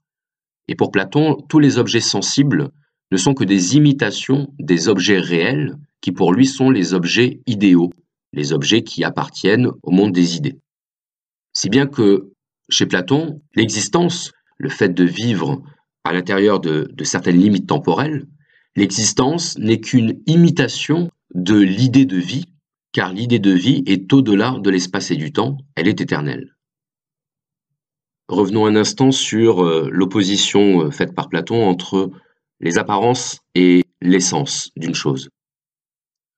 Et 0.69 0.75
pour 0.75 0.91
Platon, 0.91 1.39
tous 1.49 1.59
les 1.59 1.79
objets 1.79 2.01
sensibles 2.01 2.71
ne 3.11 3.17
sont 3.17 3.35
que 3.35 3.45
des 3.45 3.77
imitations 3.77 4.53
des 4.59 4.89
objets 4.89 5.19
réels 5.19 5.77
qui 6.01 6.13
pour 6.13 6.33
lui 6.33 6.47
sont 6.47 6.71
les 6.71 6.95
objets 6.95 7.41
idéaux, 7.47 7.91
les 8.33 8.53
objets 8.53 8.83
qui 8.83 9.05
appartiennent 9.05 9.71
au 9.83 9.91
monde 9.91 10.13
des 10.13 10.37
idées. 10.37 10.59
Si 11.53 11.69
bien 11.69 11.87
que 11.87 12.33
chez 12.69 12.87
Platon, 12.87 13.43
l'existence, 13.55 14.33
le 14.57 14.69
fait 14.69 14.91
de 14.91 15.05
vivre 15.05 15.63
à 16.05 16.13
l'intérieur 16.13 16.61
de, 16.61 16.89
certaines 17.05 17.39
limites 17.39 17.69
temporelles, 17.69 18.27
l'existence 18.77 19.59
n'est 19.59 19.81
qu'une 19.81 20.21
imitation 20.27 21.11
de 21.35 21.59
l'idée 21.59 22.07
de 22.07 22.17
vie, 22.17 22.47
car 22.93 23.13
l'idée 23.13 23.39
de 23.39 23.51
vie 23.51 23.83
est 23.87 24.13
au-delà 24.13 24.57
de 24.61 24.71
l'espace 24.71 25.11
et 25.11 25.17
du 25.17 25.33
temps, 25.33 25.59
elle 25.75 25.89
est 25.89 26.01
éternelle. 26.01 26.57
Revenons 28.29 28.67
un 28.67 28.77
instant 28.77 29.11
sur 29.11 29.63
euh, 29.63 29.89
l'opposition 29.93 30.83
euh, 30.83 30.91
faite 30.91 31.15
par 31.15 31.29
Platon 31.29 31.67
entre 31.67 32.11
les 32.61 32.79
apparences 32.79 33.41
et 33.55 33.85
l'essence 34.01 34.71
d'une 34.77 34.95
chose. 34.95 35.29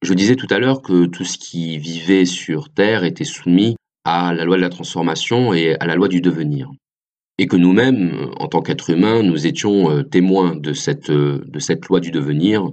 Je 0.02 0.14
disais 0.14 0.36
tout 0.36 0.48
à 0.50 0.58
l'heure 0.58 0.82
que 0.82 1.06
tout 1.06 1.24
ce 1.24 1.38
qui 1.38 1.78
vivait 1.78 2.24
sur 2.24 2.72
Terre 2.72 3.04
était 3.04 3.24
soumis 3.24 3.76
à 4.04 4.34
la 4.34 4.44
loi 4.44 4.56
de 4.56 4.62
la 4.62 4.68
transformation 4.68 5.54
et 5.54 5.76
à 5.80 5.86
la 5.86 5.94
loi 5.94 6.08
du 6.08 6.20
devenir. 6.20 6.70
Et 7.38 7.46
que 7.46 7.56
nous-mêmes, 7.56 8.30
en 8.38 8.46
tant 8.46 8.62
qu'êtres 8.62 8.90
humains, 8.90 9.22
nous 9.22 9.46
étions 9.46 9.90
euh, 9.90 10.02
témoins 10.02 10.54
de 10.54 10.72
cette, 10.72 11.10
euh, 11.10 11.42
de 11.48 11.58
cette 11.58 11.86
loi 11.86 12.00
du 12.00 12.10
devenir, 12.10 12.70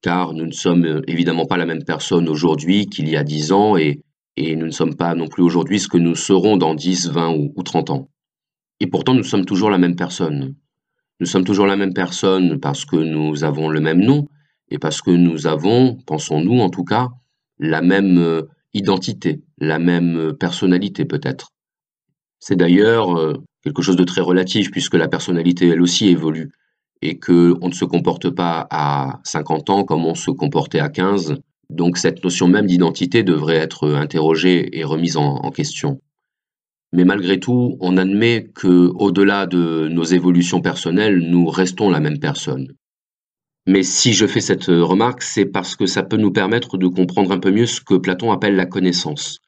car 0.00 0.32
nous 0.32 0.46
ne 0.46 0.52
sommes 0.52 0.84
euh, 0.84 1.02
évidemment 1.06 1.46
pas 1.46 1.56
la 1.58 1.66
même 1.66 1.84
personne 1.84 2.28
aujourd'hui 2.28 2.86
qu'il 2.86 3.08
y 3.08 3.16
a 3.16 3.24
dix 3.24 3.52
ans, 3.52 3.76
et, 3.76 4.00
nous 4.40 4.66
ne 4.66 4.70
sommes 4.70 4.94
pas 4.94 5.16
non 5.16 5.26
plus 5.26 5.42
aujourd'hui 5.42 5.80
ce 5.80 5.88
que 5.88 5.98
nous 5.98 6.14
serons 6.14 6.56
dans 6.56 6.76
dix, 6.76 7.10
vingt 7.10 7.34
ou, 7.34 7.52
ou 7.56 7.62
30 7.64 7.90
ans. 7.90 8.08
Et 8.78 8.86
pourtant, 8.86 9.14
nous 9.14 9.24
sommes 9.24 9.44
toujours 9.44 9.68
la 9.68 9.78
même 9.78 9.96
personne. 9.96 10.54
Nous 11.18 11.26
sommes 11.26 11.44
toujours 11.44 11.66
la 11.66 11.76
même 11.76 11.92
personne 11.92 12.60
parce 12.60 12.84
que 12.84 12.94
nous 12.94 13.42
avons 13.42 13.68
le 13.68 13.80
même 13.80 14.00
nom 14.00 14.28
et 14.70 14.78
parce 14.78 15.02
que 15.02 15.10
nous 15.10 15.48
avons, 15.48 15.96
pensons-nous 16.06 16.60
en 16.60 16.70
tout 16.70 16.84
cas, 16.84 17.08
la 17.58 17.82
même 17.82 18.18
euh, 18.18 18.42
identité, 18.74 19.42
la 19.58 19.78
même 19.78 20.16
euh, 20.16 20.32
personnalité 20.32 21.04
peut-être. 21.04 21.50
C'est 22.40 22.56
d'ailleurs 22.56 23.18
euh, 23.18 23.34
quelque 23.62 23.82
chose 23.82 23.96
de 23.96 24.04
très 24.04 24.20
relatif 24.20 24.70
puisque 24.70 24.94
la 24.94 25.08
personnalité 25.08 25.68
elle 25.68 25.82
aussi 25.82 26.08
évolue 26.08 26.50
et 27.02 27.18
que 27.18 27.56
on 27.60 27.68
ne 27.68 27.74
se 27.74 27.84
comporte 27.84 28.30
pas 28.30 28.66
à 28.70 29.20
50 29.24 29.70
ans 29.70 29.84
comme 29.84 30.04
on 30.04 30.14
se 30.14 30.30
comportait 30.30 30.80
à 30.80 30.88
15. 30.88 31.36
Donc 31.70 31.98
cette 31.98 32.22
notion 32.24 32.48
même 32.48 32.66
d'identité 32.66 33.22
devrait 33.22 33.56
être 33.56 33.88
interrogée 33.90 34.78
et 34.78 34.84
remise 34.84 35.16
en 35.16 35.50
question. 35.50 36.00
Mais 36.92 37.04
malgré 37.04 37.38
tout, 37.38 37.76
on 37.80 37.96
admet 37.98 38.50
que, 38.54 38.90
au-delà 38.94 39.46
de 39.46 39.88
nos 39.88 40.04
évolutions 40.04 40.62
personnelles, 40.62 41.18
nous 41.18 41.46
restons 41.46 41.90
la 41.90 42.00
même 42.00 42.18
personne. 42.18 42.72
Mais 43.68 43.82
si 43.82 44.14
je 44.14 44.26
fais 44.26 44.40
cette 44.40 44.64
remarque, 44.64 45.22
c'est 45.22 45.44
parce 45.44 45.76
que 45.76 45.84
ça 45.84 46.02
peut 46.02 46.16
nous 46.16 46.32
permettre 46.32 46.78
de 46.78 46.86
comprendre 46.88 47.32
un 47.32 47.38
peu 47.38 47.50
mieux 47.50 47.66
ce 47.66 47.82
que 47.82 47.96
Platon 47.96 48.32
appelle 48.32 48.56
la 48.56 48.64
connaissance. 48.64 49.40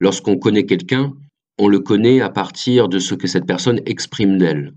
Lorsqu'on 0.00 0.38
connaît 0.38 0.64
quelqu'un, 0.64 1.12
on 1.58 1.68
le 1.68 1.80
connaît 1.80 2.22
à 2.22 2.30
partir 2.30 2.88
de 2.88 2.98
ce 2.98 3.14
que 3.14 3.26
cette 3.26 3.44
personne 3.44 3.82
exprime 3.84 4.38
d'elle. 4.38 4.72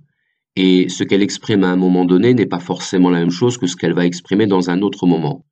Et 0.57 0.89
ce 0.89 1.05
qu'elle 1.05 1.21
exprime 1.21 1.63
à 1.63 1.69
un 1.69 1.77
moment 1.77 2.03
donné 2.03 2.33
n'est 2.33 2.45
pas 2.45 2.59
forcément 2.59 3.09
la 3.09 3.19
même 3.19 3.31
chose 3.31 3.57
que 3.57 3.67
ce 3.67 3.77
qu'elle 3.77 3.93
va 3.93 4.05
exprimer 4.05 4.47
dans 4.47 4.69
un 4.69 4.81
autre 4.81 5.07
moment. 5.07 5.45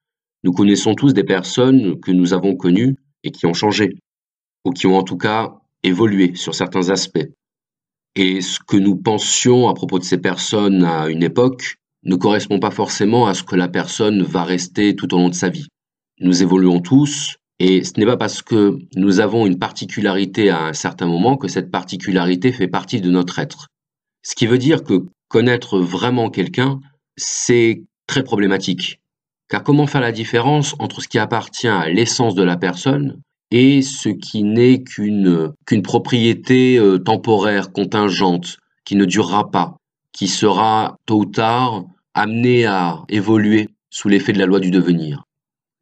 Nous 0.43 0.51
connaissons 0.51 0.93
tous 0.93 1.13
des 1.13 1.23
personnes 1.23 1.97
que 2.01 2.11
nous 2.11 2.33
avons 2.33 2.57
connues 2.57 2.97
et 3.23 3.31
qui 3.31 3.45
ont 3.45 3.53
changé, 3.53 3.91
ou 4.65 4.71
qui 4.71 4.87
ont 4.87 4.97
en 4.97 5.03
tout 5.03 5.17
cas 5.17 5.53
évolué 5.83 6.35
sur 6.35 6.53
certains 6.53 6.89
aspects. 6.89 7.29
Et 8.17 8.41
ce 8.41 8.59
que 8.59 8.75
nous 8.75 8.97
pensions 8.97 9.69
à 9.69 9.73
propos 9.73 9.99
de 9.99 10.03
ces 10.03 10.17
personnes 10.17 10.83
à 10.83 11.07
une 11.07 11.23
époque 11.23 11.77
ne 12.05 12.15
correspond 12.15 12.59
pas 12.59 12.71
forcément 12.71 13.27
à 13.27 13.33
ce 13.33 13.43
que 13.43 13.55
la 13.55 13.67
personne 13.67 14.23
va 14.23 14.43
rester 14.43 14.95
tout 14.95 15.13
au 15.13 15.17
long 15.17 15.29
de 15.29 15.35
sa 15.35 15.49
vie. 15.49 15.67
Nous 16.21 16.43
évoluons 16.43 16.79
tous, 16.79 17.37
et 17.59 17.83
ce 17.83 17.93
n'est 17.97 18.05
pas 18.05 18.17
parce 18.17 18.41
que 18.41 18.77
nous 18.95 19.19
avons 19.19 19.45
une 19.45 19.59
particularité 19.59 20.49
à 20.49 20.65
un 20.65 20.73
certain 20.73 21.07
moment 21.07 21.37
que 21.37 21.47
cette 21.47 21.71
particularité 21.71 22.51
fait 22.51 22.67
partie 22.67 23.01
de 23.01 23.09
notre 23.09 23.39
être. 23.39 23.67
Ce 24.21 24.35
qui 24.35 24.45
veut 24.45 24.57
dire 24.57 24.83
que 24.83 25.05
connaître 25.29 25.79
vraiment 25.79 26.29
quelqu'un, 26.29 26.79
c'est 27.17 27.83
très 28.07 28.23
problématique. 28.23 28.99
Car 29.49 29.63
comment 29.63 29.87
faire 29.87 30.01
la 30.01 30.11
différence 30.11 30.75
entre 30.79 31.01
ce 31.01 31.07
qui 31.07 31.19
appartient 31.19 31.67
à 31.67 31.89
l'essence 31.89 32.35
de 32.35 32.43
la 32.43 32.57
personne 32.57 33.21
et 33.51 33.81
ce 33.81 34.09
qui 34.09 34.43
n'est 34.43 34.83
qu'une 34.83 35.53
propriété 35.83 36.77
euh, 36.77 36.97
temporaire, 36.97 37.71
contingente, 37.71 38.57
qui 38.85 38.95
ne 38.95 39.05
durera 39.05 39.51
pas, 39.51 39.77
qui 40.11 40.27
sera 40.27 40.97
tôt 41.05 41.21
ou 41.21 41.25
tard 41.25 41.85
amenée 42.15 42.65
à 42.65 43.03
évoluer 43.09 43.69
sous 43.89 44.07
l'effet 44.07 44.33
de 44.33 44.39
la 44.39 44.45
loi 44.45 44.59
du 44.59 44.71
devenir. 44.71 45.25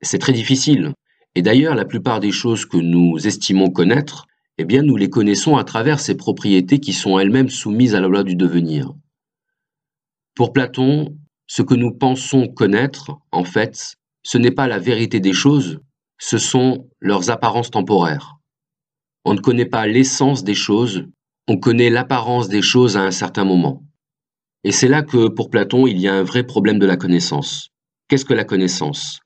C'est 0.02 0.18
très 0.18 0.34
difficile. 0.34 0.94
Et 1.36 1.42
d'ailleurs, 1.42 1.76
la 1.76 1.86
plupart 1.86 2.20
des 2.20 2.32
choses 2.32 2.66
que 2.66 2.78
nous 2.78 3.26
estimons 3.26 3.70
connaître, 3.70 4.26
eh 4.58 4.66
bien, 4.66 4.82
nous 4.82 4.98
les 4.98 5.10
connaissons 5.10 5.58
à 5.58 5.64
travers 5.64 6.00
ces 6.00 6.16
propriétés 6.16 6.80
qui 6.80 6.92
sont 6.92 7.18
elles-mêmes 7.20 7.50
soumises 7.50 7.96
à 7.96 8.02
la 8.02 8.08
loi 8.08 8.24
du 8.24 8.36
devenir. 8.36 8.94
Pour 10.36 10.54
Platon, 10.54 11.16
ce 11.46 11.62
que 11.62 11.76
nous 11.76 11.92
pensons 11.92 12.48
connaître, 12.48 13.12
en 13.32 13.44
fait, 13.44 13.96
ce 14.24 14.38
n'est 14.40 14.52
pas 14.52 14.68
la 14.68 14.80
vérité 14.80 15.20
des 15.20 15.34
choses, 15.34 15.80
ce 16.18 16.40
sont 16.40 16.88
leurs 17.00 17.30
apparences 17.30 17.70
temporaires. 17.70 18.38
On 19.24 19.36
ne 19.36 19.40
connaît 19.40 19.66
pas 19.66 19.86
l'essence 19.86 20.44
des 20.44 20.56
choses, 20.56 21.06
on 21.48 21.58
connaît 21.58 21.92
l'apparence 21.92 22.50
des 22.50 22.62
choses 22.64 22.98
à 22.98 23.02
un 23.02 23.12
certain 23.12 23.44
moment. 23.46 23.83
Et 24.64 24.72
c'est 24.72 24.88
là 24.88 25.02
que, 25.02 25.28
pour 25.28 25.50
Platon, 25.50 25.88
il 25.88 26.00
y 26.00 26.08
a 26.08 26.14
un 26.14 26.24
vrai 26.24 26.44
problème 26.44 26.80
de 26.80 26.86
la 26.86 26.96
connaissance. 26.96 27.70
Qu'est-ce 28.08 28.26
que 28.26 28.34
la 28.34 28.46
connaissance? 28.46 29.20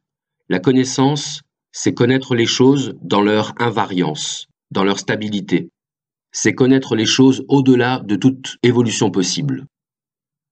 La 0.50 0.60
connaissance, 0.60 1.42
c'est 1.72 1.94
connaître 1.94 2.34
les 2.34 2.46
choses 2.46 2.96
dans 3.02 3.22
leur 3.22 3.54
invariance, 3.60 4.48
dans 4.72 4.84
leur 4.84 4.98
stabilité. 4.98 5.70
C'est 6.32 6.54
connaître 6.54 6.96
les 6.96 7.06
choses 7.06 7.44
au-delà 7.48 8.02
de 8.06 8.16
toute 8.16 8.58
évolution 8.64 9.12
possible. 9.12 9.66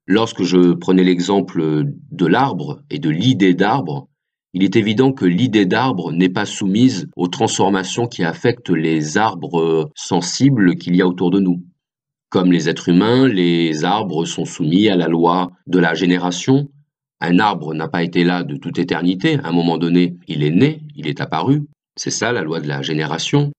Lorsque 0.08 0.44
je 0.44 0.74
prenais 0.74 1.04
l'exemple 1.04 1.86
de 2.12 2.26
l'arbre 2.28 2.82
et 2.92 3.00
de 3.00 3.10
l'idée 3.10 3.56
d'arbre, 3.56 4.08
il 4.54 4.64
est 4.64 4.76
évident 4.76 5.12
que 5.12 5.26
l'idée 5.26 5.66
d'arbre 5.66 6.12
n'est 6.12 6.30
pas 6.30 6.46
soumise 6.46 7.08
aux 7.16 7.28
transformations 7.28 8.08
qui 8.08 8.24
affectent 8.24 8.70
les 8.70 9.18
arbres 9.18 9.90
sensibles 9.96 10.76
qu'il 10.76 10.96
y 10.96 11.02
a 11.02 11.08
autour 11.08 11.32
de 11.32 11.40
nous. 11.40 11.64
Comme 12.30 12.52
les 12.52 12.70
êtres 12.70 12.90
humains, 12.90 13.28
les 13.28 13.86
arbres 13.86 14.26
sont 14.26 14.46
soumis 14.46 14.90
à 14.90 14.96
la 14.96 15.08
loi 15.08 15.52
de 15.68 15.80
la 15.80 15.94
génération. 15.94 16.70
Un 17.22 17.40
arbre 17.40 17.74
n'a 17.74 17.88
pas 17.88 18.04
été 18.04 18.24
là 18.24 18.44
de 18.44 18.58
toute 18.58 18.78
éternité. 18.78 19.40
À 19.44 19.50
un 19.50 19.52
moment 19.52 19.78
donné, 19.78 20.16
il 20.28 20.44
est 20.44 20.52
né, 20.52 20.82
il 20.96 21.08
est 21.08 21.22
apparu. 21.22 21.64
C'est 21.96 22.12
ça 22.12 22.32
la 22.32 22.42
loi 22.42 22.60
de 22.60 22.68
la 22.68 22.82
génération. 22.82 23.52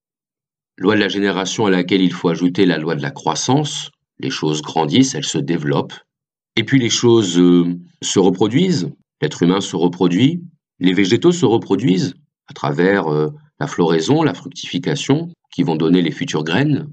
Loi 0.79 0.95
de 0.95 1.01
la 1.01 1.09
génération 1.09 1.67
à 1.67 1.71
laquelle 1.71 2.03
il 2.03 2.13
faut 2.13 2.29
ajouter 2.29 2.67
la 2.67 2.79
loi 2.79 2.97
de 2.97 3.03
la 3.03 3.11
croissance. 3.11 3.91
Les 4.19 4.31
choses 4.31 4.61
grandissent, 4.63 5.15
elles 5.15 5.25
se 5.25 5.39
développent, 5.39 5.95
et 6.57 6.65
puis 6.65 6.79
les 6.79 6.91
choses 6.91 7.39
euh, 7.39 7.79
se 8.03 8.19
reproduisent, 8.19 8.91
l'être 9.21 9.43
humain 9.43 9.61
se 9.61 9.77
reproduit, 9.77 10.43
les 10.81 10.95
végétaux 10.95 11.33
se 11.33 11.45
reproduisent 11.45 12.15
à 12.49 12.55
travers 12.55 13.13
euh, 13.13 13.29
la 13.61 13.67
floraison, 13.67 14.23
la 14.23 14.35
fructification, 14.35 15.29
qui 15.53 15.63
vont 15.63 15.77
donner 15.77 16.03
les 16.03 16.11
futures 16.11 16.45
graines, 16.45 16.89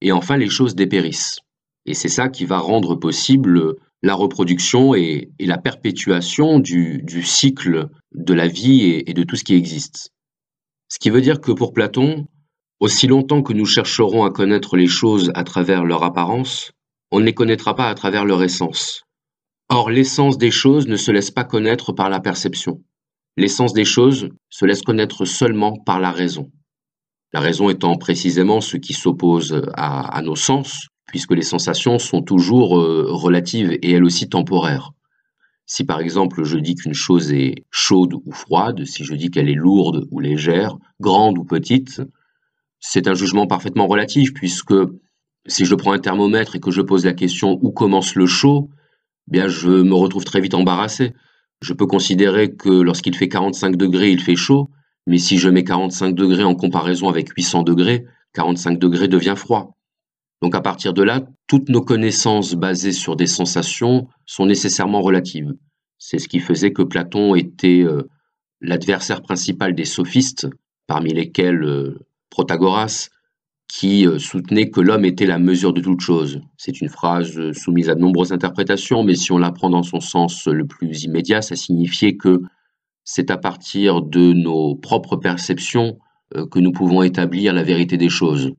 et 0.00 0.12
enfin 0.12 0.36
les 0.36 0.48
choses 0.48 0.74
dépérissent. 0.74 1.40
Et 1.86 1.94
c'est 1.94 2.08
ça 2.08 2.28
qui 2.28 2.44
va 2.44 2.58
rendre 2.58 2.94
possible 2.94 3.76
la 4.02 4.14
reproduction 4.14 4.94
et, 4.94 5.30
la 5.38 5.58
perpétuation 5.58 6.58
du, 6.58 7.22
cycle 7.22 7.88
de 8.14 8.34
la 8.34 8.48
vie 8.48 9.02
et, 9.06 9.12
de 9.12 9.22
tout 9.22 9.36
ce 9.36 9.44
qui 9.44 9.54
existe. 9.54 10.10
Ce 10.88 10.98
qui 10.98 11.10
veut 11.10 11.20
dire 11.20 11.40
que 11.40 11.52
pour 11.52 11.72
Platon, 11.72 12.26
aussi 12.80 13.06
longtemps 13.06 13.42
que 13.42 13.52
nous 13.52 13.66
chercherons 13.66 14.24
à 14.24 14.30
connaître 14.30 14.76
les 14.76 14.86
choses 14.86 15.30
à 15.34 15.44
travers 15.44 15.84
leur 15.84 16.02
apparence, 16.02 16.72
on 17.10 17.20
ne 17.20 17.24
les 17.24 17.34
connaîtra 17.34 17.74
pas 17.74 17.88
à 17.88 17.94
travers 17.94 18.24
leur 18.24 18.42
essence. 18.42 19.02
Or, 19.68 19.90
l'essence 19.90 20.38
des 20.38 20.50
choses 20.50 20.88
ne 20.88 20.96
se 20.96 21.10
laisse 21.10 21.30
pas 21.30 21.44
connaître 21.44 21.92
par 21.92 22.08
la 22.08 22.20
perception. 22.20 22.82
L'essence 23.36 23.72
des 23.72 23.84
choses 23.84 24.28
se 24.48 24.64
laisse 24.64 24.82
connaître 24.82 25.24
seulement 25.24 25.76
par 25.76 26.00
la 26.00 26.10
raison. 26.10 26.50
La 27.32 27.40
raison 27.40 27.70
étant 27.70 27.96
précisément 27.96 28.60
ce 28.60 28.76
qui 28.76 28.92
s'oppose 28.92 29.62
à, 29.74 30.20
nos 30.22 30.36
sens, 30.36 30.88
puisque 31.06 31.32
les 31.32 31.42
sensations 31.42 31.98
sont 31.98 32.22
toujours 32.22 32.80
euh, 32.80 33.06
relatives 33.08 33.70
et 33.82 33.92
elles 33.92 34.04
aussi 34.04 34.28
temporaires. 34.28 34.92
Si 35.66 35.84
par 35.84 36.00
exemple 36.00 36.42
je 36.42 36.58
dis 36.58 36.74
qu'une 36.74 36.94
chose 36.94 37.32
est 37.32 37.64
chaude 37.70 38.14
ou 38.14 38.32
froide, 38.32 38.84
si 38.84 39.04
je 39.04 39.14
dis 39.14 39.30
qu'elle 39.30 39.48
est 39.48 39.54
lourde 39.54 40.08
ou 40.10 40.18
légère, 40.18 40.76
grande 40.98 41.38
ou 41.38 41.44
petite, 41.44 42.02
c'est 42.80 43.06
un 43.06 43.14
jugement 43.14 43.46
parfaitement 43.46 43.86
relatif, 43.86 44.34
puisque 44.34 44.74
si 45.46 45.64
je 45.64 45.74
prends 45.76 45.92
un 45.92 45.98
thermomètre 46.00 46.56
et 46.56 46.60
que 46.60 46.72
je 46.72 46.80
pose 46.80 47.04
la 47.04 47.12
question 47.12 47.58
où 47.62 47.70
commence 47.70 48.16
le 48.16 48.26
chaud, 48.26 48.70
bien 49.28 49.46
je 49.46 49.68
me 49.68 49.94
retrouve 49.94 50.24
très 50.24 50.40
vite 50.40 50.54
embarrassé. 50.54 51.12
Je 51.62 51.72
peux 51.74 51.86
considérer 51.86 52.54
que 52.56 52.70
lorsqu'il 52.70 53.14
fait 53.14 53.28
45 53.28 53.76
degrés, 53.76 54.10
il 54.10 54.20
fait 54.20 54.36
chaud, 54.36 54.70
mais 55.10 55.18
si 55.18 55.38
je 55.38 55.48
mets 55.48 55.64
45 55.64 56.14
degrés 56.14 56.44
en 56.44 56.54
comparaison 56.54 57.08
avec 57.08 57.30
800 57.36 57.64
degrés, 57.64 58.06
45 58.34 58.78
degrés 58.78 59.08
devient 59.08 59.34
froid. 59.36 59.76
Donc 60.40 60.54
à 60.54 60.60
partir 60.60 60.94
de 60.94 61.02
là, 61.02 61.22
toutes 61.48 61.68
nos 61.68 61.82
connaissances 61.82 62.54
basées 62.54 62.92
sur 62.92 63.16
des 63.16 63.26
sensations 63.26 64.06
sont 64.24 64.46
nécessairement 64.46 65.00
relatives. 65.02 65.52
C'est 65.98 66.20
ce 66.20 66.28
qui 66.28 66.38
faisait 66.38 66.72
que 66.72 66.82
Platon 66.82 67.34
était 67.34 67.82
euh, 67.82 68.08
l'adversaire 68.60 69.20
principal 69.20 69.74
des 69.74 69.84
sophistes, 69.84 70.48
parmi 70.86 71.12
lesquels 71.12 71.64
euh, 71.64 71.98
Protagoras, 72.30 73.08
qui 73.66 74.06
euh, 74.06 74.20
soutenait 74.20 74.70
que 74.70 74.80
l'homme 74.80 75.04
était 75.04 75.26
la 75.26 75.40
mesure 75.40 75.72
de 75.72 75.80
toute 75.80 76.02
chose. 76.02 76.40
C'est 76.56 76.80
une 76.80 76.88
phrase 76.88 77.50
soumise 77.50 77.90
à 77.90 77.96
de 77.96 78.00
nombreuses 78.00 78.32
interprétations, 78.32 79.02
mais 79.02 79.16
si 79.16 79.32
on 79.32 79.38
la 79.38 79.50
prend 79.50 79.70
dans 79.70 79.82
son 79.82 79.98
sens 79.98 80.46
le 80.46 80.68
plus 80.68 81.02
immédiat, 81.02 81.42
ça 81.42 81.56
signifiait 81.56 82.16
que 82.16 82.42
c'est 83.12 83.32
à 83.32 83.38
partir 83.38 84.02
de 84.02 84.32
nos 84.32 84.76
propres 84.76 85.16
perceptions 85.16 85.98
euh, 86.36 86.46
que 86.46 86.60
nous 86.60 86.70
pouvons 86.70 87.02
établir 87.02 87.52
la 87.52 87.64
vérité 87.64 87.96
des 87.96 88.08
choses. 88.08 88.52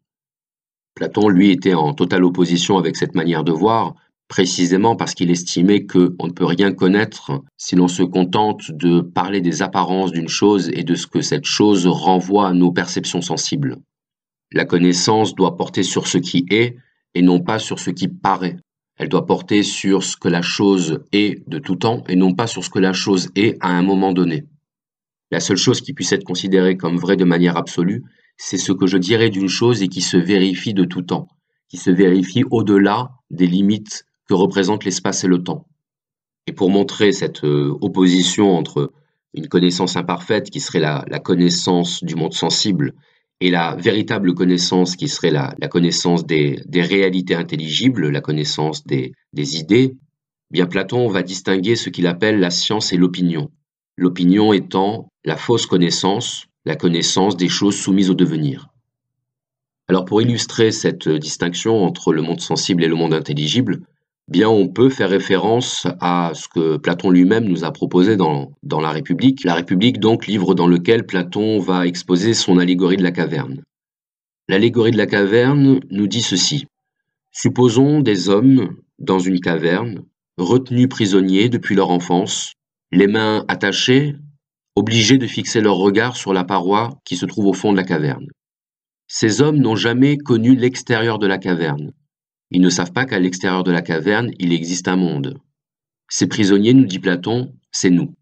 Platon, 0.94 1.30
lui, 1.30 1.52
était 1.52 1.74
en 1.74 1.94
totale 1.94 2.26
opposition 2.26 2.78
avec 2.78 2.98
cette 2.98 3.16
manière 3.16 3.46
de 3.46 3.54
voir, 3.54 3.96
précisément 4.28 4.98
parce 4.98 5.14
qu'il 5.14 5.32
estimait 5.32 5.86
qu'on 5.86 6.28
ne 6.28 6.34
peut 6.34 6.44
rien 6.44 6.74
connaître 6.74 7.42
si 7.56 7.78
l'on 7.78 7.88
se 7.88 8.04
contente 8.04 8.72
de 8.72 9.00
parler 9.00 9.40
des 9.40 9.62
apparences 9.62 10.12
d'une 10.12 10.28
chose 10.28 10.70
et 10.74 10.84
de 10.84 10.96
ce 10.96 11.08
que 11.08 11.22
cette 11.22 11.46
chose 11.46 11.88
renvoie 11.88 12.50
à 12.50 12.54
nos 12.54 12.74
perceptions 12.74 13.22
sensibles. 13.22 13.78
La 14.52 14.66
connaissance 14.66 15.34
doit 15.34 15.56
porter 15.56 15.84
sur 15.84 16.08
ce 16.08 16.18
qui 16.18 16.46
est 16.50 16.76
et 17.16 17.22
non 17.22 17.40
pas 17.40 17.58
sur 17.58 17.80
ce 17.80 17.90
qui 17.90 18.10
paraît. 18.10 18.58
Elle 19.02 19.10
doit 19.10 19.26
porter 19.26 19.64
sur 19.64 20.04
ce 20.04 20.16
que 20.16 20.28
la 20.28 20.44
chose 20.44 21.04
est 21.12 21.42
de 21.50 21.58
tout 21.58 21.76
temps 21.76 22.04
et 22.08 22.16
non 22.16 22.36
pas 22.36 22.46
sur 22.46 22.64
ce 22.64 22.70
que 22.70 22.78
la 22.78 22.94
chose 22.94 23.30
est 23.36 23.58
à 23.60 23.70
un 23.70 23.82
moment 23.82 24.14
donné. 24.14 24.46
La 25.32 25.40
seule 25.40 25.58
chose 25.58 25.82
qui 25.82 25.94
puisse 25.94 26.12
être 26.12 26.24
considérée 26.24 26.78
comme 26.78 26.98
vraie 26.98 27.16
de 27.16 27.24
manière 27.24 27.58
absolue, 27.58 28.04
c'est 28.38 28.60
ce 28.60 28.72
que 28.72 28.86
je 28.86 29.00
dirais 29.00 29.32
d'une 29.32 29.50
chose 29.50 29.82
et 29.82 29.88
qui 29.88 30.02
se 30.02 30.18
vérifie 30.18 30.76
de 30.76 30.84
tout 30.86 31.02
temps, 31.02 31.30
qui 31.68 31.78
se 31.78 31.90
vérifie 31.90 32.44
au-delà 32.52 33.10
des 33.32 33.48
limites 33.48 34.06
que 34.30 34.36
représentent 34.36 34.86
l'espace 34.86 35.24
et 35.24 35.28
le 35.28 35.42
temps. 35.42 35.66
Et 36.46 36.54
pour 36.54 36.70
montrer 36.70 37.12
cette 37.12 37.44
euh, 37.44 37.76
opposition 37.82 38.56
entre 38.56 38.94
une 39.34 39.48
connaissance 39.48 39.96
imparfaite 39.96 40.52
qui 40.52 40.60
serait 40.60 40.80
la, 40.80 41.06
la 41.08 41.18
connaissance 41.18 42.04
du 42.04 42.14
monde 42.14 42.36
sensible 42.36 42.94
et 43.42 43.50
la 43.50 43.76
véritable 43.76 44.36
connaissance 44.36 44.96
qui 44.96 45.08
serait 45.08 45.32
la, 45.32 45.56
connaissance 45.68 46.26
des, 46.28 46.62
réalités 46.74 47.34
intelligibles, 47.34 48.10
la 48.10 48.22
connaissance 48.22 48.86
des, 48.86 49.14
idées, 49.34 49.96
bien 50.52 50.68
Platon 50.68 51.08
va 51.08 51.24
distinguer 51.24 51.76
ce 51.76 51.90
qu'il 51.90 52.06
appelle 52.06 52.40
la 52.40 52.52
science 52.52 52.94
et 52.94 52.98
l'opinion. 52.98 53.50
L'opinion 53.98 54.54
étant 54.54 55.12
la 55.26 55.36
fausse 55.36 55.66
connaissance, 55.66 56.46
la 56.66 56.76
connaissance 56.76 57.36
des 57.36 57.50
choses 57.50 57.76
soumises 57.76 58.12
au 58.12 58.14
devenir. 58.14 58.68
Alors 59.88 60.06
pour 60.06 60.22
illustrer 60.22 60.72
cette 60.72 61.10
distinction 61.10 61.84
entre 61.84 62.14
le 62.14 62.22
monde 62.22 62.42
sensible 62.42 62.84
et 62.84 62.88
le 62.88 62.96
monde 62.96 63.14
intelligible, 63.14 63.82
bien 64.28 64.50
on 64.50 64.68
peut 64.68 64.90
faire 64.90 65.10
référence 65.10 65.88
à 66.00 66.32
ce 66.34 66.48
que 66.48 66.78
Platon 66.78 67.10
lui-même 67.10 67.46
nous 67.46 67.64
a 67.64 67.72
proposé 67.72 68.18
dans, 68.18 68.52
La 68.64 68.92
République. 68.92 69.44
La 69.44 69.56
République, 69.56 70.00
donc, 70.00 70.28
livre 70.28 70.56
dans 70.56 70.68
lequel 70.68 71.06
Platon 71.06 71.60
va 71.60 71.86
exposer 71.86 72.34
son 72.34 72.58
allégorie 72.58 72.98
de 72.98 73.04
la 73.04 73.12
caverne. 73.12 73.62
L'allégorie 74.48 74.92
de 74.92 74.98
la 74.98 75.08
caverne 75.08 75.80
nous 75.90 76.08
dit 76.08 76.22
ceci. 76.22 76.66
Supposons 77.32 78.02
des 78.02 78.30
hommes 78.30 78.76
dans 79.00 79.20
une 79.20 79.40
caverne, 79.40 80.04
retenus 80.38 80.90
prisonniers 80.90 81.50
depuis 81.50 81.76
leur 81.76 81.90
enfance, 81.90 82.54
les 82.92 83.08
mains 83.08 83.46
attachées, 83.48 84.16
obligés 84.76 85.18
de 85.18 85.28
fixer 85.28 85.62
leur 85.62 85.76
regard 85.76 86.16
sur 86.16 86.34
la 86.34 86.44
paroi 86.44 86.90
qui 87.06 87.16
se 87.16 87.26
trouve 87.26 87.48
au 87.48 87.54
fond 87.54 87.72
de 87.72 87.78
la 87.78 87.84
caverne. 87.84 88.28
Ces 89.08 89.42
hommes 89.42 89.58
n'ont 89.58 89.76
jamais 89.76 90.18
connu 90.18 90.56
l'extérieur 90.56 91.20
de 91.20 91.28
la 91.28 91.38
caverne. 91.38 91.92
Ils 92.52 92.62
ne 92.62 92.70
savent 92.70 92.92
pas 92.92 93.06
qu'à 93.06 93.20
l'extérieur 93.20 93.64
de 93.64 93.72
la 93.72 93.82
caverne, 93.82 94.32
il 94.38 94.52
existe 94.52 94.90
un 94.90 94.98
monde. 94.98 95.40
Ces 96.10 96.28
prisonniers, 96.28 96.74
nous 96.74 96.86
dit 96.86 97.00
Platon, 97.00 97.54
c'est 97.72 97.90
nous. 97.90 98.14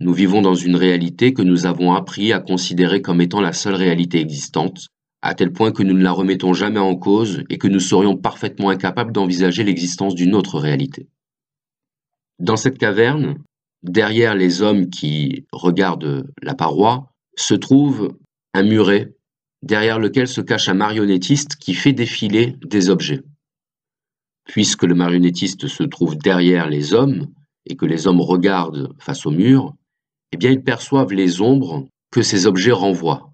Nous 0.00 0.12
vivons 0.12 0.42
dans 0.42 0.56
une 0.56 0.74
réalité 0.74 1.32
que 1.32 1.42
nous 1.42 1.64
avons 1.64 1.94
appris 1.94 2.32
à 2.32 2.40
considérer 2.40 3.00
comme 3.00 3.20
étant 3.20 3.40
la 3.40 3.52
seule 3.52 3.76
réalité 3.76 4.20
existante, 4.20 4.88
à 5.22 5.34
tel 5.34 5.52
point 5.52 5.70
que 5.70 5.84
nous 5.84 5.94
ne 5.94 6.02
la 6.02 6.10
remettons 6.10 6.52
jamais 6.52 6.80
en 6.80 6.96
cause 6.96 7.44
et 7.48 7.56
que 7.56 7.68
nous 7.68 7.80
serions 7.80 8.16
parfaitement 8.16 8.70
incapables 8.70 9.12
d'envisager 9.12 9.62
l'existence 9.62 10.16
d'une 10.16 10.34
autre 10.34 10.58
réalité. 10.58 11.08
Dans 12.40 12.56
cette 12.56 12.78
caverne, 12.78 13.38
derrière 13.84 14.34
les 14.34 14.60
hommes 14.60 14.90
qui 14.90 15.46
regardent 15.52 16.26
la 16.42 16.54
paroi, 16.54 17.12
se 17.36 17.54
trouve 17.54 18.18
un 18.54 18.64
muret 18.64 19.14
derrière 19.62 19.98
lequel 19.98 20.28
se 20.28 20.40
cache 20.40 20.68
un 20.68 20.74
marionnettiste 20.74 21.56
qui 21.56 21.74
fait 21.74 21.92
défiler 21.92 22.56
des 22.64 22.90
objets. 22.90 23.22
Puisque 24.46 24.84
le 24.84 24.94
marionnettiste 24.94 25.66
se 25.66 25.82
trouve 25.82 26.16
derrière 26.16 26.68
les 26.68 26.94
hommes 26.94 27.26
et 27.66 27.76
que 27.76 27.86
les 27.86 28.06
hommes 28.06 28.20
regardent 28.20 28.92
face 28.98 29.26
au 29.26 29.30
mur, 29.30 29.74
eh 30.32 30.36
bien 30.36 30.50
ils 30.50 30.62
perçoivent 30.62 31.12
les 31.12 31.40
ombres 31.40 31.86
que 32.10 32.22
ces 32.22 32.46
objets 32.46 32.72
renvoient. 32.72 33.32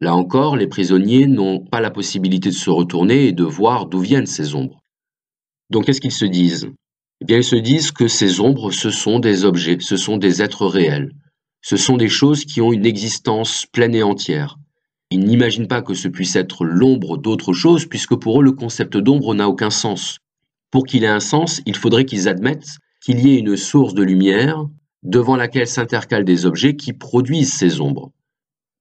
Là 0.00 0.14
encore, 0.14 0.56
les 0.56 0.66
prisonniers 0.66 1.26
n'ont 1.26 1.60
pas 1.60 1.80
la 1.80 1.90
possibilité 1.90 2.48
de 2.48 2.54
se 2.54 2.70
retourner 2.70 3.26
et 3.26 3.32
de 3.32 3.44
voir 3.44 3.86
d'où 3.86 3.98
viennent 3.98 4.26
ces 4.26 4.54
ombres. 4.54 4.80
Donc 5.68 5.84
qu'est-ce 5.84 6.00
qu'ils 6.00 6.12
se 6.12 6.24
disent? 6.24 6.70
Eh 7.20 7.24
bien 7.26 7.38
ils 7.38 7.44
se 7.44 7.56
disent 7.56 7.92
que 7.92 8.08
ces 8.08 8.40
ombres, 8.40 8.70
ce 8.70 8.90
sont 8.90 9.18
des 9.18 9.44
objets, 9.44 9.76
ce 9.80 9.96
sont 9.96 10.16
des 10.16 10.40
êtres 10.42 10.66
réels, 10.66 11.12
ce 11.60 11.76
sont 11.76 11.96
des 11.96 12.08
choses 12.08 12.44
qui 12.44 12.60
ont 12.60 12.72
une 12.72 12.86
existence 12.86 13.66
pleine 13.66 13.94
et 13.94 14.02
entière. 14.02 14.56
Ils 15.12 15.24
n'imaginent 15.24 15.66
pas 15.66 15.82
que 15.82 15.94
ce 15.94 16.06
puisse 16.06 16.36
être 16.36 16.64
l'ombre 16.64 17.18
d'autre 17.18 17.52
chose, 17.52 17.86
puisque 17.86 18.14
pour 18.14 18.40
eux 18.40 18.44
le 18.44 18.52
concept 18.52 18.96
d'ombre 18.96 19.34
n'a 19.34 19.48
aucun 19.48 19.70
sens. 19.70 20.18
Pour 20.70 20.86
qu'il 20.86 21.02
ait 21.02 21.08
un 21.08 21.20
sens, 21.20 21.60
il 21.66 21.76
faudrait 21.76 22.04
qu'ils 22.04 22.28
admettent 22.28 22.78
qu'il 23.02 23.18
y 23.20 23.34
ait 23.34 23.38
une 23.38 23.56
source 23.56 23.94
de 23.94 24.04
lumière 24.04 24.66
devant 25.02 25.36
laquelle 25.36 25.66
s'intercalent 25.66 26.24
des 26.24 26.46
objets 26.46 26.76
qui 26.76 26.92
produisent 26.92 27.52
ces 27.52 27.80
ombres. 27.80 28.12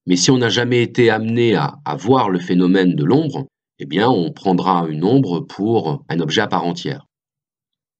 Mais 0.06 0.16
si 0.16 0.30
on 0.30 0.38
n'a 0.38 0.50
jamais 0.50 0.84
été 0.84 1.10
amené 1.10 1.56
à, 1.56 1.80
voir 1.98 2.30
le 2.30 2.40
phénomène 2.40 2.96
de 2.96 3.04
l'ombre, 3.04 3.48
eh 3.80 3.86
bien 3.86 4.10
on 4.10 4.32
prendra 4.32 4.88
une 4.88 5.04
ombre 5.04 5.40
pour 5.40 6.04
un 6.10 6.20
objet 6.20 6.42
à 6.42 6.48
part 6.48 6.66
entière. 6.66 7.08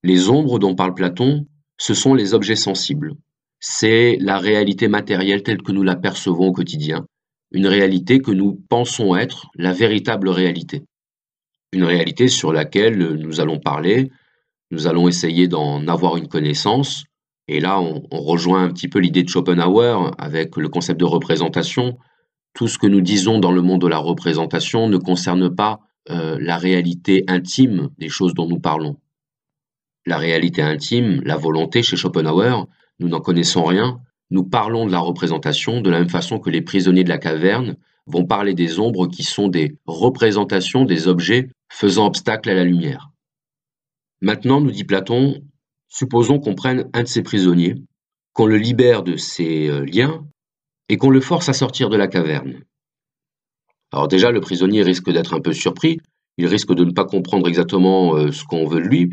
Les 0.02 0.28
ombres 0.28 0.58
dont 0.58 0.74
parle 0.74 0.94
Platon, 0.94 1.46
ce 1.78 1.94
sont 1.94 2.14
les 2.14 2.34
objets 2.34 2.56
sensibles. 2.56 3.14
C'est 3.58 4.18
la 4.20 4.38
réalité 4.38 4.88
matérielle 4.88 5.42
telle 5.42 5.62
que 5.62 5.72
nous 5.72 5.82
la 5.82 5.96
percevons 5.96 6.48
au 6.48 6.52
quotidien, 6.52 7.06
une 7.52 7.66
réalité 7.66 8.20
que 8.20 8.30
nous 8.30 8.60
pensons 8.68 9.16
être 9.16 9.48
la 9.56 9.72
véritable 9.72 10.28
réalité. 10.28 10.84
Une 11.72 11.84
réalité 11.84 12.28
sur 12.28 12.52
laquelle 12.52 13.14
nous 13.14 13.40
allons 13.40 13.58
parler, 13.58 14.10
nous 14.70 14.86
allons 14.86 15.08
essayer 15.08 15.48
d'en 15.48 15.86
avoir 15.88 16.16
une 16.16 16.28
connaissance, 16.28 17.04
et 17.52 17.58
là, 17.58 17.80
on, 17.80 18.06
rejoint 18.12 18.62
un 18.62 18.72
petit 18.72 18.86
peu 18.86 19.00
l'idée 19.00 19.24
de 19.24 19.28
Schopenhauer 19.28 20.12
avec 20.18 20.56
le 20.56 20.68
concept 20.68 21.00
de 21.00 21.04
représentation. 21.04 21.98
Tout 22.54 22.68
ce 22.68 22.78
que 22.78 22.86
nous 22.86 23.00
disons 23.00 23.40
dans 23.40 23.50
le 23.50 23.60
monde 23.60 23.80
de 23.80 23.88
la 23.88 23.98
représentation 23.98 24.88
ne 24.88 24.98
concerne 24.98 25.52
pas 25.52 25.80
euh, 26.10 26.38
la 26.40 26.56
réalité 26.58 27.24
intime 27.26 27.88
des 27.98 28.08
choses 28.08 28.34
dont 28.34 28.46
nous 28.46 28.60
parlons. 28.60 29.00
La 30.06 30.16
réalité 30.16 30.62
intime, 30.62 31.22
la 31.24 31.36
volonté 31.36 31.82
chez 31.82 31.96
Schopenhauer, 31.96 32.66
nous 33.00 33.08
n'en 33.08 33.20
connaissons 33.20 33.64
rien. 33.64 34.00
Nous 34.30 34.44
parlons 34.44 34.86
de 34.86 34.92
la 34.92 35.00
représentation 35.00 35.80
de 35.80 35.90
la 35.90 36.00
même 36.00 36.08
façon 36.08 36.38
que 36.38 36.50
les 36.50 36.62
prisonniers 36.62 37.04
de 37.04 37.08
la 37.08 37.18
caverne 37.18 37.76
vont 38.06 38.24
parler 38.24 38.54
des 38.54 38.78
ombres 38.78 39.06
qui 39.06 39.22
sont 39.22 39.48
des 39.48 39.76
représentations 39.86 40.84
des 40.84 41.08
objets 41.08 41.48
faisant 41.68 42.06
obstacle 42.06 42.50
à 42.50 42.54
la 42.54 42.64
lumière. 42.64 43.10
Maintenant, 44.20 44.60
nous 44.60 44.70
dit 44.70 44.84
Platon, 44.84 45.42
Supposons 45.92 46.38
qu'on 46.38 46.54
prenne 46.54 46.88
un 46.92 47.02
de 47.02 47.08
ces 47.08 47.22
prisonniers, 47.22 47.74
qu'on 48.32 48.46
le 48.46 48.56
libère 48.56 49.02
de 49.02 49.16
ses 49.16 49.68
euh, 49.68 49.84
liens 49.84 50.24
et 50.88 50.96
qu'on 50.96 51.10
le 51.10 51.20
force 51.20 51.48
à 51.48 51.52
sortir 51.52 51.88
de 51.88 51.96
la 51.96 52.06
caverne. 52.06 52.62
Alors 53.92 54.06
déjà, 54.06 54.30
le 54.30 54.40
prisonnier 54.40 54.84
risque 54.84 55.10
d'être 55.10 55.34
un 55.34 55.40
peu 55.40 55.52
surpris, 55.52 55.98
il 56.38 56.46
risque 56.46 56.72
de 56.72 56.84
ne 56.84 56.92
pas 56.92 57.04
comprendre 57.04 57.48
exactement 57.48 58.14
euh, 58.14 58.30
ce 58.30 58.44
qu'on 58.44 58.66
veut 58.66 58.80
de 58.80 58.86
lui, 58.86 59.10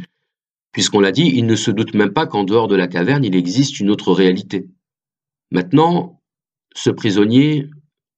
puisqu'on 0.71 0.99
l'a 0.99 1.11
dit, 1.11 1.31
il 1.33 1.47
ne 1.47 1.55
se 1.55 1.71
doute 1.71 1.95
même 1.95 2.13
pas 2.13 2.27
qu'en 2.27 2.43
dehors 2.43 2.67
de 2.67 2.75
la 2.75 2.87
caverne, 2.87 3.25
il 3.25 3.35
existe 3.35 3.79
une 3.79 3.89
autre 3.89 4.13
réalité. 4.13 4.67
Maintenant, 5.51 6.21
ce 6.75 6.89
prisonnier 6.89 7.69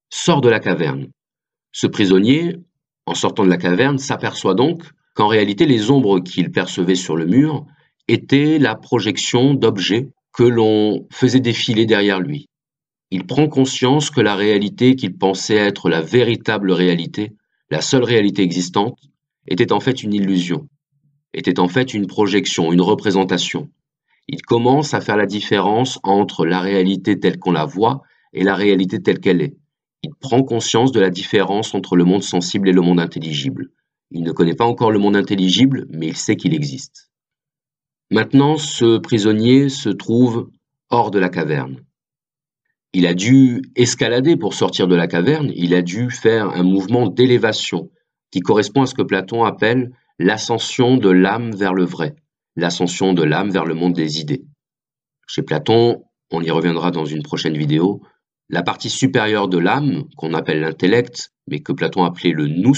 sort 0.10 0.42
de 0.42 0.50
la 0.50 0.60
caverne. 0.60 1.08
Ce 1.72 1.88
prisonnier, 1.88 2.56
en 3.06 3.14
sortant 3.14 3.44
de 3.44 3.50
la 3.50 3.58
caverne, 3.58 4.00
s'aperçoit 4.00 4.56
donc 4.56 4.84
qu'en 5.14 5.28
réalité, 5.28 5.66
les 5.66 5.92
ombres 5.92 6.20
qu'il 6.20 6.52
percevait 6.52 6.96
sur 6.96 7.16
le 7.16 7.26
mur 7.26 7.66
était 8.08 8.58
la 8.58 8.76
projection 8.76 9.54
d'objets 9.54 10.10
que 10.34 10.44
l'on 10.44 11.08
faisait 11.12 11.40
défiler 11.40 11.86
derrière 11.86 12.20
lui. 12.20 12.48
Il 13.12 13.26
prend 13.26 13.48
conscience 13.48 14.10
que 14.10 14.22
la 14.22 14.36
réalité 14.36 14.96
qu'il 14.96 15.18
pensait 15.18 15.56
être 15.56 15.90
la 15.90 16.02
véritable 16.02 16.72
réalité, 16.72 17.34
la 17.70 17.82
seule 17.82 18.04
réalité 18.04 18.44
existante, 18.44 18.98
était 19.48 19.72
en 19.72 19.80
fait 19.80 20.04
une 20.04 20.14
illusion, 20.14 20.68
était 21.34 21.60
en 21.60 21.68
fait 21.68 21.94
une 21.94 22.08
projection, 22.08 22.72
une 22.72 22.82
représentation. 22.82 23.70
Il 24.32 24.44
commence 24.44 24.94
à 24.94 25.02
faire 25.02 25.18
la 25.18 25.26
différence 25.26 26.00
entre 26.04 26.46
la 26.46 26.60
réalité 26.60 27.20
telle 27.20 27.40
qu'on 27.40 27.52
la 27.52 27.66
voit 27.66 28.04
et 28.32 28.44
la 28.44 28.54
réalité 28.54 29.02
telle 29.02 29.20
qu'elle 29.20 29.42
est. 29.42 29.58
Il 30.04 30.14
prend 30.14 30.44
conscience 30.44 30.92
de 30.92 31.00
la 31.00 31.10
différence 31.10 31.74
entre 31.74 31.96
le 31.96 32.06
monde 32.06 32.22
sensible 32.22 32.70
et 32.70 32.72
le 32.72 32.82
monde 32.82 33.00
intelligible. 33.00 33.72
Il 34.12 34.22
ne 34.22 34.32
connaît 34.32 34.54
pas 34.54 34.68
encore 34.68 34.92
le 34.92 35.00
monde 35.00 35.16
intelligible, 35.16 35.88
mais 35.90 36.10
il 36.10 36.16
sait 36.16 36.36
qu'il 36.36 36.54
existe. 36.54 37.10
Maintenant 38.12 38.58
ce 38.58 39.00
prisonnier 39.00 39.68
se 39.68 39.90
trouve 39.90 40.52
hors 40.92 41.10
de 41.10 41.18
la 41.18 41.30
caverne. 41.30 41.82
Il 42.94 43.08
a 43.08 43.16
dû 43.16 43.64
escalader 43.76 44.38
pour 44.38 44.54
sortir 44.54 44.88
de 44.88 44.96
la 44.96 45.08
caverne, 45.08 45.52
il 45.56 45.74
a 45.74 45.82
dû 45.82 46.12
faire 46.12 46.50
un 46.50 46.64
mouvement 46.64 47.08
d'élévation 47.08 47.90
qui 48.30 48.42
correspond 48.42 48.84
à 48.84 48.86
ce 48.86 48.94
que 48.94 49.02
Platon 49.02 49.44
appelle 49.44 49.92
l'ascension 50.20 50.98
de 50.98 51.10
l'âme 51.10 51.56
vers 51.56 51.74
le 51.74 51.84
vrai, 51.84 52.16
l'ascension 52.56 53.14
de 53.14 53.24
l'âme 53.24 53.52
vers 53.52 53.66
le 53.66 53.76
monde 53.76 53.94
des 53.94 54.20
idées. 54.20 54.44
Chez 55.28 55.44
Platon, 55.44 56.04
on 56.32 56.42
y 56.42 56.52
reviendra 56.52 56.92
dans 56.92 57.06
une 57.06 57.24
prochaine 57.24 57.58
vidéo, 57.58 58.02
la 58.50 58.64
partie 58.64 58.90
supérieure 58.90 59.48
de 59.48 59.58
l'âme, 59.58 60.06
qu'on 60.18 60.34
appelle 60.34 60.62
l'intellect, 60.62 61.32
mais 61.48 61.60
que 61.60 61.72
Platon 61.72 62.04
appelait 62.04 62.32
le 62.32 62.48
nous, 62.48 62.76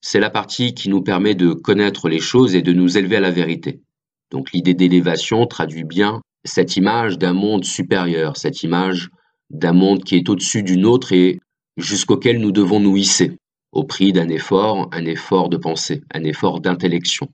c'est 0.00 0.20
la 0.20 0.30
partie 0.30 0.74
qui 0.74 0.88
nous 0.88 1.02
permet 1.02 1.34
de 1.34 1.52
connaître 1.52 2.08
les 2.08 2.20
choses 2.20 2.54
et 2.54 2.62
de 2.62 2.72
nous 2.72 2.98
élever 2.98 3.16
à 3.16 3.20
la 3.20 3.30
vérité. 3.30 3.82
Donc 4.30 4.52
l'idée 4.52 4.74
d'élévation 4.74 5.46
traduit 5.46 5.84
bien 5.84 6.20
cette 6.44 6.76
image 6.76 7.18
d'un 7.18 7.32
monde 7.32 7.64
supérieur, 7.64 8.36
cette 8.36 8.62
image 8.62 9.10
d'un 9.50 9.72
monde 9.72 10.04
qui 10.04 10.16
est 10.16 10.28
au-dessus 10.28 10.62
d'une 10.62 10.86
autre 10.86 11.12
et 11.12 11.38
jusqu'auquel 11.76 12.38
nous 12.38 12.52
devons 12.52 12.80
nous 12.80 12.96
hisser, 12.96 13.38
au 13.72 13.84
prix 13.84 14.12
d'un 14.12 14.28
effort, 14.28 14.88
un 14.92 15.04
effort 15.06 15.48
de 15.48 15.56
pensée, 15.56 16.02
un 16.12 16.24
effort 16.24 16.60
d'intellection. 16.60 17.28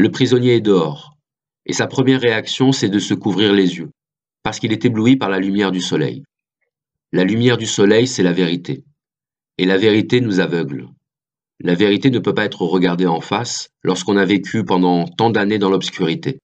Le 0.00 0.10
prisonnier 0.10 0.54
est 0.54 0.60
dehors, 0.62 1.18
et 1.66 1.74
sa 1.74 1.86
première 1.86 2.22
réaction, 2.22 2.72
c'est 2.72 2.88
de 2.88 2.98
se 2.98 3.12
couvrir 3.12 3.52
les 3.52 3.76
yeux, 3.76 3.90
parce 4.42 4.58
qu'il 4.58 4.72
est 4.72 4.86
ébloui 4.86 5.16
par 5.16 5.28
la 5.28 5.38
lumière 5.38 5.72
du 5.72 5.82
soleil. 5.82 6.24
La 7.12 7.22
lumière 7.22 7.58
du 7.58 7.66
soleil, 7.66 8.06
c'est 8.06 8.22
la 8.22 8.32
vérité, 8.32 8.82
et 9.58 9.66
la 9.66 9.76
vérité 9.76 10.22
nous 10.22 10.40
aveugle. 10.40 10.88
La 11.62 11.74
vérité 11.74 12.10
ne 12.10 12.18
peut 12.18 12.32
pas 12.32 12.46
être 12.46 12.62
regardée 12.62 13.06
en 13.06 13.20
face 13.20 13.68
lorsqu'on 13.82 14.16
a 14.16 14.24
vécu 14.24 14.64
pendant 14.64 15.06
tant 15.06 15.28
d'années 15.28 15.58
dans 15.58 15.68
l'obscurité. 15.68 16.38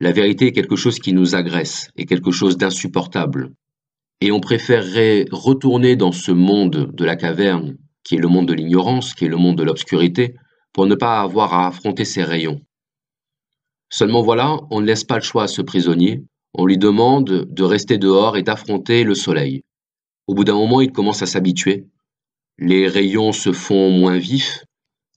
La 0.00 0.12
vérité 0.12 0.46
est 0.46 0.52
quelque 0.52 0.76
chose 0.76 1.00
qui 1.00 1.12
nous 1.12 1.34
agresse, 1.34 1.90
est 1.98 2.06
quelque 2.06 2.30
chose 2.30 2.56
d'insupportable. 2.56 3.52
Et 4.22 4.32
on 4.32 4.40
préférerait 4.40 5.26
retourner 5.30 5.96
dans 5.96 6.12
ce 6.12 6.32
monde 6.32 6.92
de 6.94 7.04
la 7.04 7.16
caverne, 7.16 7.76
qui 8.04 8.14
est 8.14 8.20
le 8.20 8.28
monde 8.28 8.48
de 8.48 8.54
l'ignorance, 8.54 9.12
qui 9.12 9.26
est 9.26 9.28
le 9.28 9.36
monde 9.36 9.58
de 9.58 9.64
l'obscurité, 9.64 10.34
pour 10.72 10.86
ne 10.86 10.94
pas 10.94 11.20
avoir 11.20 11.52
à 11.52 11.66
affronter 11.66 12.06
ces 12.06 12.24
rayons. 12.24 12.62
Seulement 13.90 14.22
voilà, 14.22 14.58
on 14.70 14.80
ne 14.80 14.86
laisse 14.86 15.04
pas 15.04 15.16
le 15.16 15.22
choix 15.22 15.44
à 15.44 15.48
ce 15.48 15.62
prisonnier, 15.62 16.22
on 16.54 16.64
lui 16.64 16.78
demande 16.78 17.24
de 17.24 17.62
rester 17.62 17.98
dehors 17.98 18.36
et 18.36 18.42
d'affronter 18.42 19.04
le 19.04 19.14
soleil. 19.14 19.62
Au 20.26 20.34
bout 20.34 20.44
d'un 20.44 20.54
moment, 20.54 20.80
il 20.80 20.92
commence 20.92 21.22
à 21.22 21.26
s'habituer, 21.26 21.86
les 22.58 22.86
rayons 22.86 23.32
se 23.32 23.52
font 23.52 23.90
moins 23.90 24.18
vifs, 24.18 24.64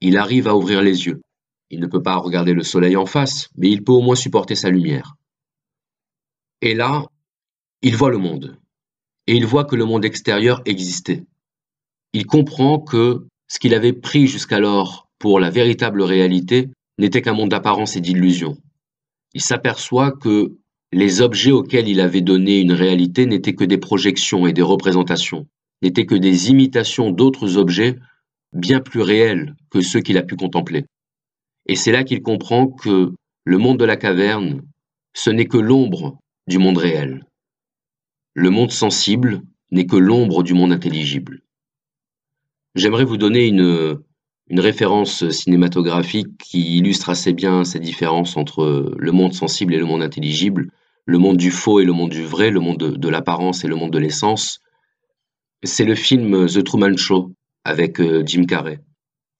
il 0.02 0.18
arrive 0.18 0.48
à 0.48 0.56
ouvrir 0.56 0.82
les 0.82 1.06
yeux. 1.06 1.22
Il 1.70 1.80
ne 1.80 1.88
peut 1.88 2.02
pas 2.02 2.18
regarder 2.18 2.54
le 2.54 2.64
soleil 2.64 2.96
en 2.96 3.06
face, 3.06 3.50
mais 3.56 3.70
il 3.70 3.84
peut 3.84 3.92
au 3.92 4.02
moins 4.02 4.16
supporter 4.16 4.56
sa 4.56 4.70
lumière. 4.70 5.16
Et 6.62 6.74
là, 6.74 7.06
il 7.82 7.96
voit 7.96 8.12
le 8.12 8.18
monde. 8.18 8.58
Et 9.28 9.36
il 9.36 9.46
voit 9.46 9.66
que 9.66 9.76
le 9.76 9.86
monde 9.86 10.06
extérieur 10.06 10.62
existait. 10.66 11.26
Il 12.14 12.26
comprend 12.26 12.80
que 12.80 13.28
ce 13.48 13.60
qu'il 13.60 13.74
avait 13.74 13.94
pris 13.94 14.28
jusqu'alors 14.28 15.10
pour 15.20 15.40
la 15.40 15.50
véritable 15.50 16.02
réalité 16.02 16.70
n'était 16.98 17.22
qu'un 17.22 17.34
monde 17.34 17.50
d'apparence 17.50 17.96
et 17.96 18.02
d'illusion. 18.02 18.58
Il 19.34 19.42
s'aperçoit 19.42 20.12
que 20.12 20.58
les 20.92 21.22
objets 21.22 21.52
auxquels 21.52 21.88
il 21.88 22.00
avait 22.00 22.22
donné 22.22 22.60
une 22.60 22.72
réalité 22.72 23.26
n'étaient 23.26 23.56
que 23.56 23.64
des 23.64 23.80
projections 23.80 24.46
et 24.46 24.54
des 24.54 24.62
représentations 24.62 25.48
n'étaient 25.82 26.06
que 26.06 26.16
des 26.16 26.50
imitations 26.50 27.12
d'autres 27.12 27.58
objets 27.58 27.98
bien 28.54 28.80
plus 28.80 29.02
réels 29.02 29.56
que 29.70 29.82
ceux 29.82 30.00
qu'il 30.02 30.18
a 30.18 30.24
pu 30.24 30.36
contempler. 30.36 30.86
Et 31.66 31.76
c'est 31.76 31.92
là 31.92 32.04
qu'il 32.04 32.22
comprend 32.22 32.68
que 32.68 33.14
Le 33.46 33.58
monde 33.58 33.78
de 33.78 33.84
la 33.84 33.98
caverne, 33.98 34.62
ce 35.14 35.30
n'est 35.30 35.48
que 35.48 35.58
l'ombre 35.58 36.18
du 36.48 36.60
monde 36.60 36.78
réel. 36.78 37.26
Le 38.36 38.50
monde 38.50 38.72
sensible 38.72 39.42
n'est 39.70 39.86
que 39.86 39.98
l'ombre 39.98 40.44
du 40.44 40.54
monde 40.54 40.72
intelligible. 40.72 41.42
J'aimerais 42.76 43.04
vous 43.04 43.18
donner 43.18 43.46
une, 43.48 44.00
une 44.50 44.60
référence 44.60 45.30
cinématographique 45.30 46.38
qui 46.38 46.78
illustre 46.78 47.10
assez 47.10 47.34
bien 47.34 47.64
ces 47.64 47.80
différences 47.80 48.38
entre 48.38 48.94
le 48.98 49.12
monde 49.12 49.34
sensible 49.34 49.74
et 49.74 49.78
le 49.78 49.86
monde 49.86 50.04
intelligible, 50.04 50.70
le 51.06 51.18
monde 51.18 51.38
du 51.38 51.52
faux 51.52 51.80
et 51.80 51.86
le 51.86 51.94
monde 51.94 52.12
du 52.12 52.24
vrai, 52.24 52.50
le 52.50 52.60
monde 52.60 52.78
de, 52.78 53.10
l'apparence 53.10 53.64
et 53.64 53.68
le 53.68 53.76
monde 53.76 53.92
de 53.92 54.00
l'essence. 54.00 54.60
C'est 55.64 55.86
le 55.86 55.96
film 55.96 56.48
The 56.48 56.64
Truman 56.64 56.98
Show 56.98 57.32
avec 57.64 58.00
euh, 58.00 58.24
Jim 58.26 58.46
Carrey. 58.46 58.80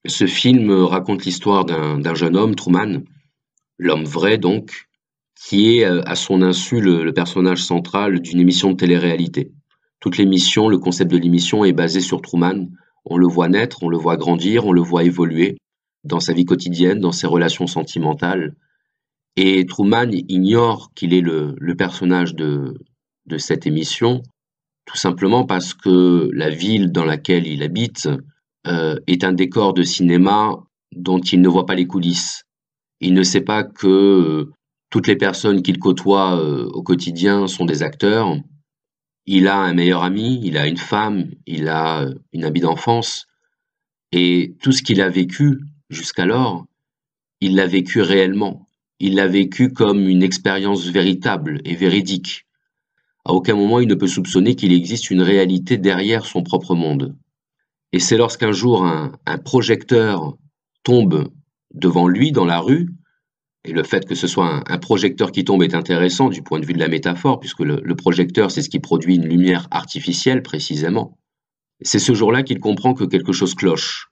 Ce 0.06 0.26
film 0.26 0.70
raconte 0.70 1.24
l'histoire 1.24 1.64
d'un 1.64 2.14
jeune 2.14 2.36
homme, 2.36 2.54
Truman, 2.54 3.02
l'homme 3.78 4.04
vrai 4.04 4.38
donc, 4.38 4.86
qui 5.34 5.78
est 5.78 5.84
euh, 5.84 6.02
à 6.06 6.14
son 6.14 6.42
insu 6.42 6.80
le, 6.80 7.12
personnage 7.12 7.62
central 7.62 8.20
d'une 8.20 8.40
émission 8.40 8.70
de 8.72 8.76
télé-réalité. 8.76 9.52
Toute 10.00 10.18
l'émission, 10.18 10.68
le 10.68 10.78
concept 10.78 11.10
de 11.10 11.16
l'émission 11.16 11.64
est 11.64 11.72
basé 11.72 12.00
sur 12.00 12.20
Truman. 12.20 12.68
On 13.04 13.16
le 13.16 13.26
voit 13.26 13.48
naître, 13.48 13.82
on 13.82 13.88
le 13.88 13.98
voit 13.98 14.16
grandir, 14.16 14.66
on 14.66 14.72
le 14.72 14.80
voit 14.80 15.04
évoluer 15.04 15.56
dans 16.04 16.20
sa 16.20 16.32
vie 16.32 16.44
quotidienne, 16.44 17.00
dans 17.00 17.12
ses 17.12 17.26
relations 17.26 17.66
sentimentales. 17.66 18.54
Et 19.36 19.66
Truman 19.66 20.10
ignore 20.28 20.92
qu'il 20.94 21.12
est 21.12 21.20
le, 21.20 21.56
personnage 21.76 22.34
de, 22.34 22.74
cette 23.38 23.66
émission, 23.66 24.22
tout 24.86 24.96
simplement 24.96 25.44
parce 25.44 25.74
que 25.74 26.30
la 26.32 26.50
ville 26.50 26.92
dans 26.92 27.04
laquelle 27.04 27.46
il 27.46 27.62
habite 27.62 28.08
euh, 28.66 28.96
est 29.06 29.24
un 29.24 29.32
décor 29.32 29.74
de 29.74 29.82
cinéma 29.82 30.56
dont 30.92 31.18
il 31.18 31.40
ne 31.40 31.48
voit 31.48 31.66
pas 31.66 31.74
les 31.74 31.86
coulisses. 31.86 32.44
Il 33.00 33.14
ne 33.14 33.22
sait 33.22 33.40
pas 33.40 33.64
que 33.64 33.88
euh, 33.88 34.52
toutes 34.90 35.08
les 35.08 35.16
personnes 35.16 35.62
qu'il 35.62 35.78
côtoie 35.78 36.38
euh, 36.38 36.66
au 36.72 36.82
quotidien 36.82 37.48
sont 37.48 37.64
des 37.64 37.82
acteurs. 37.82 38.36
Il 39.26 39.48
a 39.48 39.58
un 39.58 39.74
meilleur 39.74 40.02
ami, 40.02 40.40
il 40.44 40.58
a 40.58 40.66
une 40.66 40.76
femme, 40.76 41.30
il 41.46 41.68
a 41.68 42.06
une 42.32 42.44
amie 42.44 42.60
d'enfance. 42.60 43.26
Et 44.12 44.54
tout 44.62 44.72
ce 44.72 44.82
qu'il 44.82 45.00
a 45.00 45.08
vécu 45.08 45.60
jusqu'alors, 45.88 46.66
il 47.40 47.56
l'a 47.56 47.66
vécu 47.66 48.00
réellement. 48.00 48.68
Il 49.00 49.16
l'a 49.16 49.26
vécu 49.26 49.72
comme 49.72 50.08
une 50.08 50.22
expérience 50.22 50.86
véritable 50.86 51.60
et 51.64 51.74
véridique. 51.74 52.46
À 53.24 53.32
aucun 53.32 53.54
moment 53.54 53.80
il 53.80 53.88
ne 53.88 53.94
peut 53.94 54.06
soupçonner 54.06 54.54
qu'il 54.54 54.72
existe 54.72 55.10
une 55.10 55.22
réalité 55.22 55.78
derrière 55.78 56.26
son 56.26 56.42
propre 56.42 56.74
monde. 56.74 57.16
Et 57.92 57.98
c'est 57.98 58.16
lorsqu'un 58.16 58.52
jour 58.52 58.84
un, 58.84 59.12
projecteur 59.44 60.36
tombe 60.82 61.30
devant 61.72 62.08
lui 62.08 62.32
dans 62.32 62.44
la 62.44 62.60
rue, 62.60 62.90
et 63.64 63.72
le 63.72 63.82
fait 63.82 64.06
que 64.06 64.14
ce 64.14 64.26
soit 64.26 64.62
un, 64.70 64.78
projecteur 64.78 65.32
qui 65.32 65.44
tombe 65.44 65.62
est 65.62 65.74
intéressant 65.74 66.28
du 66.28 66.42
point 66.42 66.60
de 66.60 66.66
vue 66.66 66.74
de 66.74 66.78
la 66.78 66.88
métaphore, 66.88 67.40
puisque 67.40 67.60
le, 67.60 67.94
projecteur, 67.96 68.50
c'est 68.50 68.62
ce 68.62 68.68
qui 68.68 68.78
produit 68.78 69.16
une 69.16 69.26
lumière 69.26 69.68
artificielle 69.70 70.42
précisément. 70.42 71.16
C'est 71.80 71.98
ce 71.98 72.12
jour-là 72.12 72.42
qu'il 72.42 72.60
comprend 72.60 72.94
que 72.94 73.04
quelque 73.04 73.32
chose 73.32 73.54
cloche, 73.54 74.08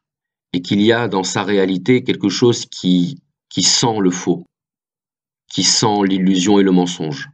et 0.54 0.62
qu'il 0.62 0.80
y 0.80 0.92
a 0.92 1.06
dans 1.08 1.22
sa 1.22 1.42
réalité 1.42 2.02
quelque 2.02 2.28
chose 2.28 2.66
qui, 2.66 3.22
qui 3.50 3.62
sent 3.62 3.98
le 4.00 4.10
faux, 4.10 4.46
qui 5.48 5.64
sent 5.64 6.06
l'illusion 6.06 6.58
et 6.58 6.62
le 6.62 6.72
mensonge. 6.72 7.28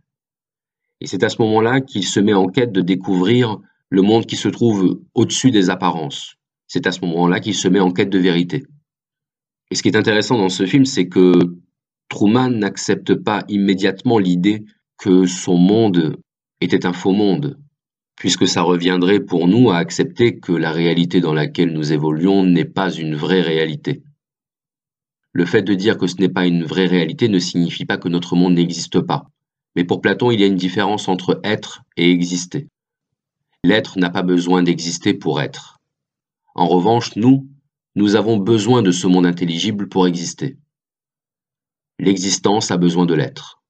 Et 1.00 1.06
c'est 1.06 1.22
à 1.22 1.28
ce 1.28 1.40
moment-là 1.42 1.80
qu'il 1.80 2.04
se 2.04 2.18
met 2.18 2.34
en 2.34 2.48
quête 2.48 2.72
de 2.72 2.80
découvrir 2.80 3.58
le 3.90 4.02
monde 4.02 4.26
qui 4.26 4.36
se 4.36 4.48
trouve 4.48 5.00
au-dessus 5.14 5.52
des 5.52 5.70
apparences, 5.70 6.34
c'est 6.66 6.86
à 6.86 6.92
ce 6.92 7.00
moment-là 7.02 7.40
qu'il 7.40 7.54
se 7.54 7.68
met 7.68 7.80
en 7.80 7.92
quête 7.92 8.10
de 8.10 8.18
vérité. 8.18 8.64
Et 9.70 9.74
ce 9.74 9.82
qui 9.82 9.88
est 9.88 9.96
intéressant 9.96 10.36
dans 10.36 10.48
ce 10.48 10.66
film, 10.66 10.84
c'est 10.84 11.08
que 11.08 11.32
Truman 12.08 12.50
n'accepte 12.50 13.14
pas 13.14 13.44
immédiatement 13.48 14.18
l'idée 14.18 14.64
que 14.98 15.26
son 15.26 15.56
monde 15.56 16.16
était 16.60 16.86
un 16.86 16.92
faux 16.92 17.12
monde, 17.12 17.58
puisque 18.16 18.48
ça 18.48 18.62
reviendrait 18.62 19.20
pour 19.20 19.46
nous 19.46 19.70
à 19.70 19.76
accepter 19.76 20.38
que 20.38 20.52
la 20.52 20.72
réalité 20.72 21.20
dans 21.20 21.34
laquelle 21.34 21.72
nous 21.72 21.92
évoluons 21.92 22.44
n'est 22.44 22.64
pas 22.64 22.90
une 22.90 23.14
vraie 23.14 23.42
réalité. 23.42 24.02
Le 25.32 25.44
fait 25.44 25.62
de 25.62 25.74
dire 25.74 25.98
que 25.98 26.06
ce 26.06 26.16
n'est 26.16 26.28
pas 26.28 26.46
une 26.46 26.64
vraie 26.64 26.86
réalité 26.86 27.28
ne 27.28 27.38
signifie 27.38 27.84
pas 27.84 27.98
que 27.98 28.08
notre 28.08 28.34
monde 28.34 28.54
n'existe 28.54 29.00
pas. 29.00 29.26
Mais 29.76 29.84
pour 29.84 30.00
Platon, 30.00 30.30
il 30.30 30.40
y 30.40 30.44
a 30.44 30.48
une 30.48 30.56
différence 30.56 31.08
entre 31.08 31.40
être 31.44 31.82
et 31.96 32.10
exister. 32.10 32.66
L'être 33.62 33.98
n'a 33.98 34.10
pas 34.10 34.22
besoin 34.22 34.62
d'exister 34.62 35.14
pour 35.14 35.40
être. 35.40 35.76
En 36.54 36.66
revanche, 36.66 37.14
nous, 37.16 37.46
nous 37.94 38.16
avons 38.16 38.38
besoin 38.38 38.82
de 38.82 38.90
ce 38.90 39.06
monde 39.06 39.26
intelligible 39.26 39.88
pour 39.88 40.06
exister. 40.06 40.56
L'existence 41.98 42.70
a 42.70 42.76
besoin 42.76 43.06
de 43.06 43.14
l'être. 43.14 43.60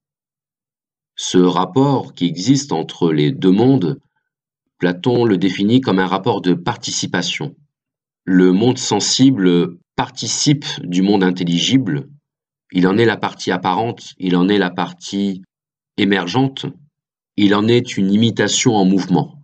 Ce 1.16 1.38
rapport 1.38 2.14
qui 2.14 2.26
existe 2.26 2.72
entre 2.72 3.12
les 3.12 3.32
deux 3.32 3.50
mondes, 3.50 4.00
Platon 4.78 5.24
le 5.24 5.38
définit 5.38 5.80
comme 5.80 5.98
un 5.98 6.06
rapport 6.06 6.40
de 6.40 6.54
participation. 6.54 7.56
Le 8.24 8.52
monde 8.52 8.78
sensible 8.78 9.78
participe 9.96 10.64
du 10.84 11.02
monde 11.02 11.24
intelligible, 11.24 12.08
il 12.70 12.86
en 12.86 12.98
est 12.98 13.06
la 13.06 13.16
partie 13.16 13.50
apparente, 13.50 14.12
il 14.18 14.36
en 14.36 14.48
est 14.48 14.58
la 14.58 14.70
partie 14.70 15.42
émergente, 15.96 16.66
il 17.36 17.54
en 17.54 17.66
est 17.66 17.96
une 17.96 18.12
imitation 18.12 18.76
en 18.76 18.84
mouvement. 18.84 19.42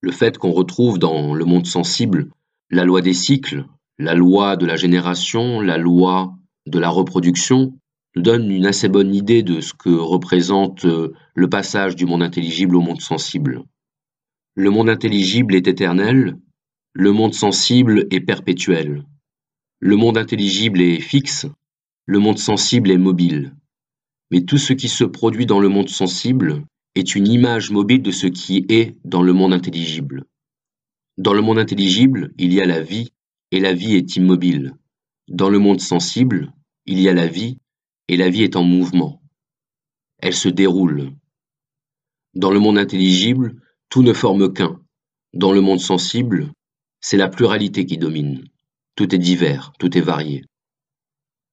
Le 0.00 0.12
fait 0.12 0.38
qu'on 0.38 0.52
retrouve 0.52 0.98
dans 0.98 1.34
le 1.34 1.44
monde 1.44 1.66
sensible 1.66 2.30
la 2.70 2.84
loi 2.84 3.02
des 3.02 3.12
cycles, 3.12 3.66
la 3.98 4.14
loi 4.14 4.56
de 4.56 4.64
la 4.64 4.76
génération, 4.76 5.60
la 5.60 5.76
loi 5.76 6.34
de 6.66 6.78
la 6.78 6.90
reproduction, 6.90 7.78
nous 8.16 8.22
donne 8.22 8.50
une 8.50 8.66
assez 8.66 8.88
bonne 8.88 9.14
idée 9.14 9.42
de 9.42 9.60
ce 9.60 9.72
que 9.72 9.90
représente 9.90 10.84
euh, 10.84 11.12
le 11.34 11.48
passage 11.48 11.96
du 11.96 12.06
monde 12.06 12.22
intelligible 12.22 12.76
au 12.76 12.80
monde 12.80 13.00
sensible. 13.00 13.64
Le 14.54 14.70
monde 14.70 14.88
intelligible 14.88 15.54
est 15.54 15.68
éternel, 15.68 16.36
le 16.92 17.12
monde 17.12 17.34
sensible 17.34 18.06
est 18.10 18.20
perpétuel. 18.20 19.04
Le 19.78 19.96
monde 19.96 20.18
intelligible 20.18 20.80
est 20.80 21.00
fixe, 21.00 21.46
le 22.04 22.18
monde 22.18 22.38
sensible 22.38 22.90
est 22.90 22.98
mobile. 22.98 23.54
Mais 24.30 24.42
tout 24.42 24.58
ce 24.58 24.72
qui 24.72 24.88
se 24.88 25.04
produit 25.04 25.46
dans 25.46 25.60
le 25.60 25.68
monde 25.68 25.88
sensible 25.88 26.64
est 26.94 27.14
une 27.14 27.28
image 27.28 27.70
mobile 27.70 28.02
de 28.02 28.10
ce 28.10 28.26
qui 28.26 28.66
est 28.68 28.96
dans 29.04 29.22
le 29.22 29.32
monde 29.32 29.54
intelligible. 29.54 30.24
Dans 31.16 31.32
le 31.32 31.42
monde 31.42 31.58
intelligible, 31.58 32.32
il 32.38 32.52
y 32.52 32.60
a 32.60 32.66
la 32.66 32.80
vie, 32.80 33.12
et 33.52 33.60
la 33.60 33.72
vie 33.72 33.94
est 33.94 34.16
immobile. 34.16 34.74
Dans 35.30 35.48
le 35.48 35.58
monde 35.58 35.80
sensible, 35.80 36.52
il 36.86 37.00
y 37.00 37.08
a 37.08 37.14
la 37.14 37.26
vie, 37.26 37.58
et 38.08 38.16
la 38.16 38.28
vie 38.28 38.42
est 38.42 38.56
en 38.56 38.62
mouvement. 38.62 39.22
Elle 40.18 40.34
se 40.34 40.48
déroule. 40.48 41.12
Dans 42.34 42.50
le 42.50 42.60
monde 42.60 42.76
intelligible, 42.76 43.62
tout 43.88 44.02
ne 44.02 44.12
forme 44.12 44.52
qu'un. 44.52 44.80
Dans 45.32 45.52
le 45.52 45.60
monde 45.60 45.80
sensible, 45.80 46.52
c'est 47.00 47.16
la 47.16 47.28
pluralité 47.28 47.86
qui 47.86 47.96
domine. 47.96 48.44
Tout 48.96 49.14
est 49.14 49.18
divers, 49.18 49.72
tout 49.78 49.96
est 49.96 50.02
varié. 50.02 50.44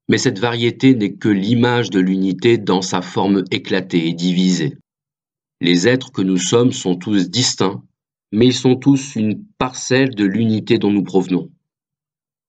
Mais 0.09 0.17
cette 0.17 0.39
variété 0.39 0.93
n'est 0.95 1.15
que 1.15 1.29
l'image 1.29 1.89
de 1.89 1.99
l'unité 1.99 2.57
dans 2.57 2.81
sa 2.81 3.01
forme 3.01 3.43
éclatée 3.51 4.07
et 4.07 4.13
divisée. 4.13 4.77
Les 5.61 5.87
êtres 5.87 6.11
que 6.11 6.21
nous 6.21 6.37
sommes 6.37 6.71
sont 6.73 6.95
tous 6.95 7.29
distincts 7.29 7.81
mais 8.31 8.47
ils 8.47 8.53
sont 8.53 8.75
tous 8.75 9.15
une 9.15 9.45
parcelle 9.57 10.13
de 10.13 10.25
l'unité 10.25 10.77
dont 10.77 10.91
nous 10.91 11.03
provenons. 11.03 11.49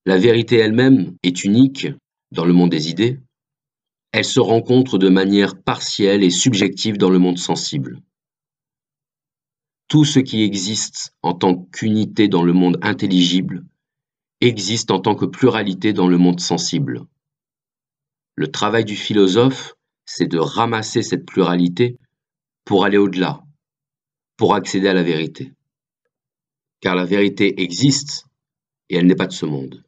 La 0.09 0.17
vérité 0.17 0.57
elle-même 0.57 1.19
est 1.23 1.45
unique 1.45 1.87
dans 2.33 2.47
le 2.47 2.55
monde 2.55 2.71
des 2.71 2.89
idées. 2.89 3.21
Elle 4.13 4.25
se 4.25 4.41
rencontre 4.41 4.97
de 4.97 5.11
manière 5.11 5.61
partielle 5.63 6.25
et 6.25 6.31
subjective 6.31 6.97
dans 6.97 7.11
le 7.11 7.19
monde 7.19 7.37
sensible. 7.37 8.01
Tout 9.87 10.07
ce 10.07 10.19
qui 10.19 10.43
existe 10.45 11.13
en 11.21 11.35
tant 11.35 11.57
qu'unité 11.57 12.27
dans 12.27 12.43
le 12.43 12.55
monde 12.55 12.79
intelligible 12.81 13.67
existe 14.41 14.91
en 14.91 14.99
tant 14.99 15.15
que 15.15 15.27
pluralité 15.27 15.93
dans 15.93 16.09
le 16.09 16.17
monde 16.17 16.41
sensible. 16.41 17.05
Le 18.35 18.51
travail 18.51 18.87
du 18.87 18.97
philosophe, 18.97 19.75
c'est 20.07 20.27
de 20.27 20.39
ramasser 20.39 21.03
cette 21.03 21.27
pluralité 21.27 21.99
pour 22.65 22.87
aller 22.87 22.97
au-delà, 22.97 23.43
pour 24.39 24.55
accéder 24.55 24.89
à 24.89 24.95
la 24.95 25.03
vérité 25.03 25.53
car 26.81 26.95
la 26.95 27.05
vérité 27.05 27.61
existe 27.61 28.25
et 28.89 28.97
elle 28.97 29.07
n'est 29.07 29.15
pas 29.15 29.27
de 29.27 29.33
ce 29.33 29.45
monde. 29.45 29.85